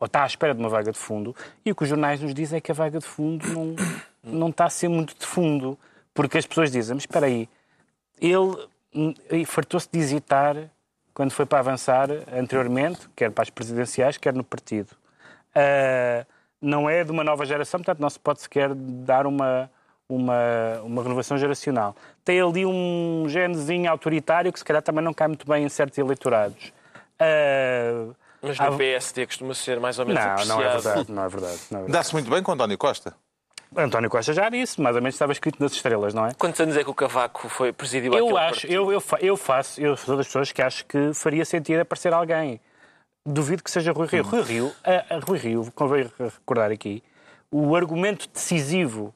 [0.01, 1.35] ou está à espera de uma vaga de fundo,
[1.65, 3.75] e o que os jornais nos dizem é que a vaga de fundo não,
[4.23, 5.79] não está a ser muito de fundo,
[6.13, 7.49] porque as pessoas dizem, mas espera aí,
[8.21, 10.71] ele fartou-se de hesitar
[11.15, 14.93] quando foi para avançar anteriormente, quer para as presidenciais, quer no partido.
[15.51, 16.25] Uh,
[16.61, 19.71] não é de uma nova geração, portanto não se pode sequer dar uma,
[20.09, 21.97] uma, uma renovação geracional.
[22.25, 25.99] Tem ali um genezinho autoritário que se calhar também não cai muito bem em certos
[25.99, 26.73] eleitorados.
[27.21, 30.59] Uh, mas no ah, PSD costuma ser mais ou menos não, apreciado.
[30.59, 31.59] Não, é verdade, não é verdade.
[31.71, 31.93] É verdade.
[31.93, 33.15] Dá-se muito bem com António Costa.
[33.77, 36.35] António Costa já disse, mais ou menos estava escrito nas estrelas, não é?
[36.35, 39.97] Quantos anos é que o Cavaco foi presidiu eu acho, eu, eu, eu, faço, eu
[39.97, 42.61] sou das pessoas que acho que faria sentido aparecer alguém.
[43.27, 44.23] Duvido que seja Rui Rio.
[44.23, 47.03] Rui Rio, a, a Rui Rio, convém recordar aqui,
[47.51, 49.15] o argumento decisivo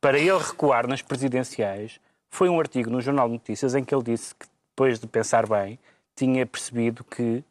[0.00, 1.98] para ele recuar nas presidenciais
[2.30, 5.46] foi um artigo no Jornal de Notícias em que ele disse que, depois de pensar
[5.46, 5.78] bem,
[6.14, 7.42] tinha percebido que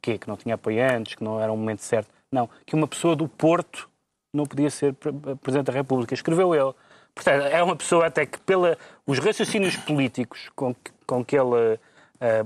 [0.00, 0.18] quê?
[0.18, 2.08] Que não tinha apoiantes, que não era o momento certo.
[2.32, 3.89] Não, que uma pessoa do Porto
[4.32, 6.14] não podia ser Presidente da República.
[6.14, 6.72] Escreveu ele.
[7.14, 11.78] Portanto, é uma pessoa até que, pelos raciocínios políticos com que, com que ele uh,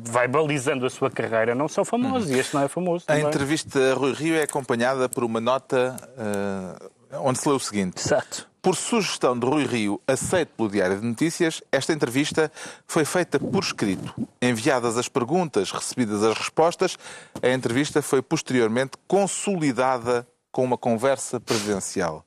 [0.01, 2.31] vai balizando a sua carreira, não são famosos.
[2.31, 3.05] E este não é famoso.
[3.09, 7.59] A entrevista a Rui Rio é acompanhada por uma nota uh, onde se lê o
[7.59, 7.99] seguinte.
[7.99, 8.49] Exato.
[8.63, 12.51] Por sugestão de Rui Rio, aceito pelo Diário de Notícias, esta entrevista
[12.87, 14.15] foi feita por escrito.
[14.41, 16.97] Enviadas as perguntas, recebidas as respostas,
[17.43, 22.25] a entrevista foi posteriormente consolidada com uma conversa presidencial.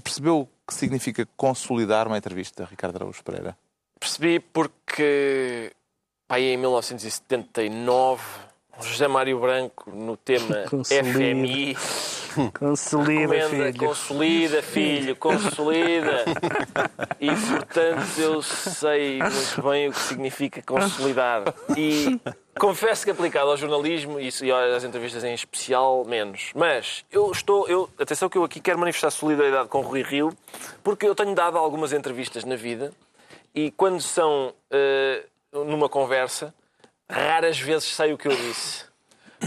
[0.00, 3.58] Percebeu o que significa consolidar uma entrevista, Ricardo Araújo Pereira?
[3.98, 5.72] Percebi porque,
[6.28, 8.22] aí em 1979,
[8.80, 11.04] José Mário Branco no tema Consolida.
[11.04, 11.76] FMI.
[12.58, 13.76] Consolida, filho.
[13.76, 16.24] consolida, filho, consolida.
[17.20, 21.42] E, portanto, eu sei muito bem o que significa consolidar.
[21.76, 22.18] E
[22.58, 26.50] confesso que aplicado ao jornalismo e às entrevistas em especial, menos.
[26.54, 27.68] Mas eu estou...
[27.68, 30.36] Eu, atenção que eu aqui quero manifestar solidariedade com o Rui Rio,
[30.82, 32.92] porque eu tenho dado algumas entrevistas na vida
[33.54, 36.54] e quando são eh, numa conversa,
[37.08, 38.86] raras vezes sei o que eu disse.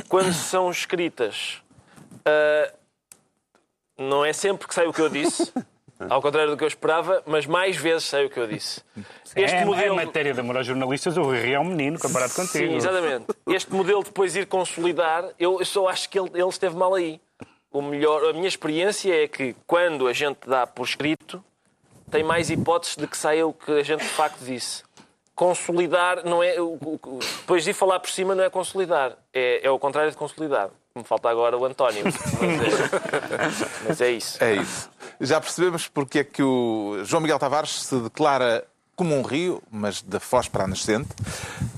[0.07, 1.61] Quando são escritas,
[2.25, 2.73] ah,
[3.97, 5.51] não é sempre que sei o que eu disse,
[5.99, 8.81] ao contrário do que eu esperava, mas mais vezes sei o que eu disse.
[9.35, 9.99] Este é, modelo.
[9.99, 12.67] é matéria de amor aos jornalistas, o Rui é um menino comparado contigo.
[12.69, 13.27] Sim, exatamente.
[13.47, 16.93] Este modelo de depois ir consolidar, eu, eu só acho que ele, ele esteve mal
[16.93, 17.19] aí.
[17.71, 21.43] O melhor, a minha experiência é que quando a gente dá por escrito,
[22.09, 24.83] tem mais hipóteses de que saia o que a gente de facto disse.
[25.33, 26.55] Consolidar não é.
[27.41, 29.17] Depois de ir falar por cima não é consolidar.
[29.33, 30.69] É, é o contrário de consolidar.
[30.95, 32.03] Me falta agora o António.
[32.39, 34.41] Mas é, mas é isso.
[34.43, 34.89] É isso.
[35.19, 38.65] Já percebemos porque é que o João Miguel Tavares se declara
[38.95, 41.09] como um rio, mas da foz para a nascente.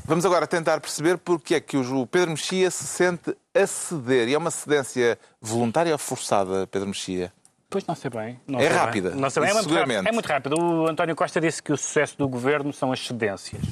[0.05, 4.27] Vamos agora tentar perceber porque é que o Pedro Mexia se sente a ceder.
[4.29, 7.33] E é uma cedência voluntária ou forçada, Pedro Mexia?
[7.71, 8.39] Pois não sei bem.
[8.47, 8.77] Não É sei bem.
[8.77, 9.49] rápida, Não sei bem.
[9.51, 10.07] É, muito rápido.
[10.07, 10.55] é muito rápido.
[10.59, 13.63] O António Costa disse que o sucesso do governo são as cedências.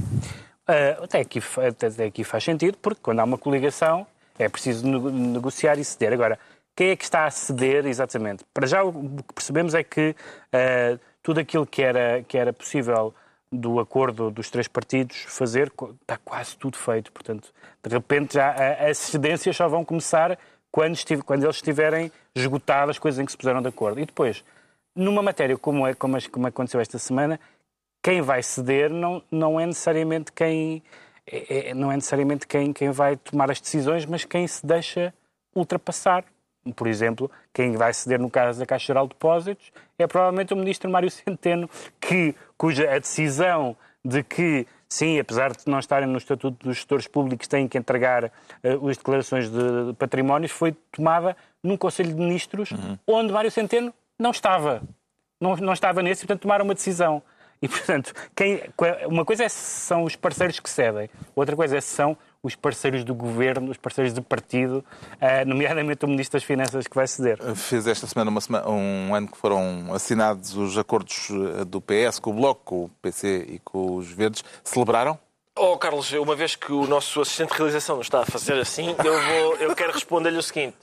[0.67, 5.09] Ah, até, aqui, até aqui faz sentido, porque quando há uma coligação é preciso nego-
[5.09, 6.13] negociar e ceder.
[6.13, 6.37] Agora,
[6.75, 8.43] quem é que está a ceder exatamente?
[8.53, 8.91] Para já, o
[9.27, 10.15] que percebemos é que
[10.51, 13.13] ah, tudo aquilo que era, que era possível
[13.51, 15.71] do acordo dos três partidos fazer,
[16.01, 17.11] está quase tudo feito.
[17.11, 18.53] Portanto, de repente, já
[18.89, 20.37] as cedências só vão começar
[20.71, 23.99] quando, estive- quando eles estiverem esgotadas as coisas em que se puseram de acordo.
[24.01, 24.43] E depois,
[24.93, 27.39] numa matéria como, é, como, como aconteceu esta semana,
[28.03, 30.83] quem vai ceder não, não é necessariamente quem
[31.27, 35.13] é- é- não é necessariamente quem, quem vai tomar as decisões, mas quem se deixa
[35.55, 36.23] ultrapassar.
[36.75, 40.57] Por exemplo, quem vai ceder no caso da Caixa Geral de Depósitos é provavelmente o
[40.57, 41.69] ministro Mário Centeno,
[41.99, 47.07] que, cuja a decisão de que, sim, apesar de não estarem no Estatuto dos Gestores
[47.07, 48.31] Públicos, têm que entregar eh,
[48.89, 52.69] as declarações de patrimónios, foi tomada num Conselho de Ministros
[53.07, 54.81] onde Mário Centeno não estava
[55.39, 57.21] não, não estava nesse portanto, tomaram uma decisão.
[57.65, 58.61] E, portanto, quem,
[59.07, 62.53] uma coisa é se são os parceiros que cedem, outra coisa é se são os
[62.55, 64.85] parceiros do governo, os parceiros do partido,
[65.19, 67.39] eh, nomeadamente o Ministro das Finanças que vai ceder.
[67.55, 72.19] Fez esta semana, uma sema- um ano que foram assinados os acordos eh, do PS
[72.19, 74.43] com o Bloco, com o PC e com os Verdes.
[74.63, 75.17] Celebraram?
[75.57, 78.95] Oh, Carlos, uma vez que o nosso assistente de realização nos está a fazer assim,
[79.03, 80.77] eu, vou, eu quero responder-lhe o seguinte.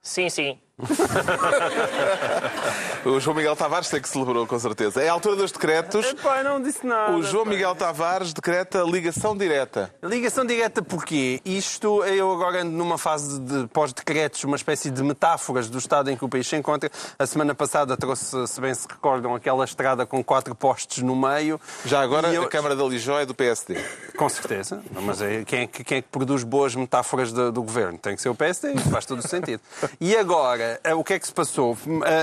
[0.00, 0.56] Sim, sim.
[3.04, 5.02] O João Miguel Tavares sei que celebrou, com certeza.
[5.02, 6.12] É a altura dos decretos.
[6.14, 7.16] Pai, não disse nada.
[7.16, 7.50] O João pá.
[7.50, 9.92] Miguel Tavares decreta ligação direta.
[10.02, 11.40] Ligação direta porquê?
[11.44, 16.16] Isto, eu agora ando numa fase de pós-decretos, uma espécie de metáforas do estado em
[16.16, 16.90] que o país se encontra.
[17.18, 21.60] A semana passada trouxe, se bem se recordam, aquela estrada com quatro postes no meio.
[21.84, 23.76] Já agora, eu- a Câmara da Lijó é do PSD.
[24.16, 24.82] Com certeza.
[25.02, 27.98] Mas é, quem, é que, quem é que produz boas metáforas do, do governo?
[27.98, 29.60] Tem que ser o PSD, faz todo o sentido.
[30.00, 31.76] E agora, eh, o que é que se passou?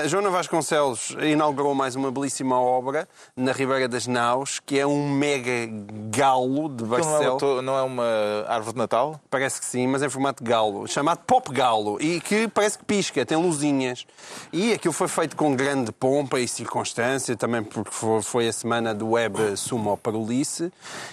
[0.03, 5.09] A Joana Vasconcelos inaugurou mais uma belíssima obra na Ribeira das Naus, que é um
[5.09, 5.51] mega
[6.09, 7.39] galo de Não é, Barcelos.
[7.39, 8.05] to- não é uma
[8.47, 9.19] árvore de Natal?
[9.29, 12.85] Parece que sim, mas em formato de galo, chamado Pop Galo, e que parece que
[12.85, 14.05] pisca, tem luzinhas.
[14.51, 18.93] E aquilo foi feito com grande pompa e circunstância, também porque fo- foi a semana
[18.93, 20.71] do Web Sumo Parolice,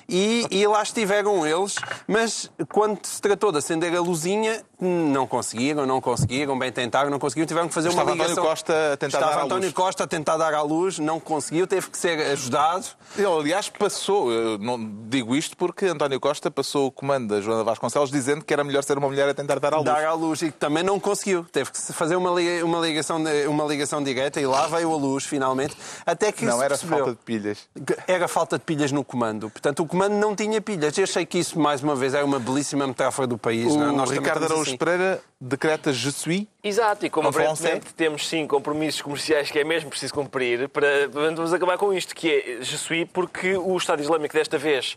[0.09, 1.76] e, e lá estiveram eles,
[2.07, 7.18] mas quando se tratou de acender a luzinha, não conseguiram, não conseguiram, bem tentaram, não
[7.18, 8.33] conseguiram, tiveram que fazer Estava uma ligação.
[8.33, 9.74] António Costa a tentar Estava dar à António luz.
[9.74, 12.87] Costa a tentar dar à luz, não conseguiu, teve que ser ajudado.
[13.16, 14.78] Ele, aliás, passou, eu não
[15.09, 18.83] digo isto porque António Costa passou o comando da Joana Vasconcelos dizendo que era melhor
[18.83, 19.85] ser uma mulher a tentar dar à luz.
[19.87, 21.45] dar à luz e que também não conseguiu.
[21.45, 25.76] Teve que fazer uma, uma, ligação, uma ligação direta e lá veio a luz, finalmente.
[26.05, 27.59] Até que Não, era percebeu falta de pilhas.
[28.07, 29.49] Era falta de pilhas no comando.
[29.51, 30.97] Portanto, o comando não tinha pilhas.
[30.99, 33.72] Eu achei que isso, mais uma vez, era uma belíssima metáfora do país.
[33.72, 33.93] O não é?
[33.93, 34.76] Nós Ricardo Araújo assim.
[34.78, 36.48] Pereira decreta Je suis.
[36.64, 41.52] Exato, e como aparentemente temos sim compromissos comerciais que é mesmo preciso cumprir, para, vamos
[41.52, 44.96] acabar com isto, que é Je suis, porque o Estado Islâmico desta vez,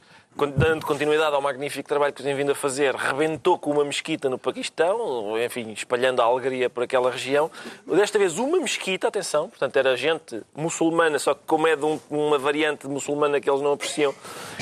[0.56, 4.38] dando continuidade ao magnífico trabalho que tem vindo a fazer, rebentou com uma mesquita no
[4.38, 7.50] Paquistão, enfim, espalhando a alegria por aquela região.
[7.88, 12.00] Desta vez uma mesquita, atenção, portanto era gente muçulmana, só que como é de um-
[12.12, 14.14] uma variante muçulmana que eles não apreciam,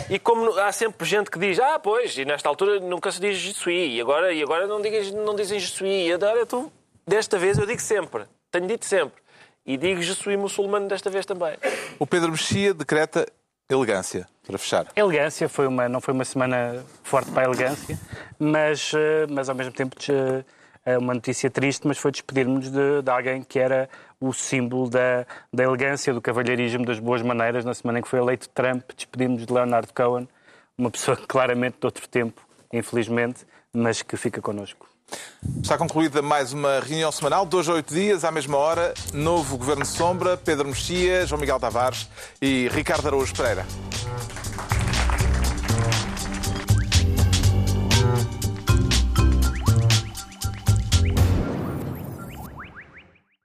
[0.10, 3.36] e como há sempre gente que diz, ah, pois, e nesta altura nunca se diz
[3.38, 6.72] Je suis, e agora, e agora não, digas, não dizem Je suis, e agora tu,
[7.08, 9.22] desta vez eu digo sempre, tenho dito sempre,
[9.66, 11.58] e digo Je suis muçulmano desta vez também.
[12.00, 13.26] O Pedro Mexia decreta
[13.70, 14.88] elegância, para fechar.
[14.96, 18.00] Elegância, foi uma, não foi uma semana forte para a elegância,
[18.38, 20.44] mas, eh, mas ao mesmo tempo eh,
[20.86, 23.90] é uma notícia triste, mas foi despedirmos de, de alguém que era
[24.20, 27.64] o símbolo da, da elegância, do cavalheirismo, das boas maneiras.
[27.64, 30.28] Na semana em que foi eleito Trump, despedimos de Leonard Cohen,
[30.78, 34.93] uma pessoa claramente de outro tempo, infelizmente, mas que fica connosco.
[35.62, 38.94] Está concluída mais uma reunião semanal, dois a oito dias, à mesma hora.
[39.14, 42.08] Novo Governo Sombra, Pedro Mexia, João Miguel Tavares
[42.42, 43.66] e Ricardo Araújo Pereira.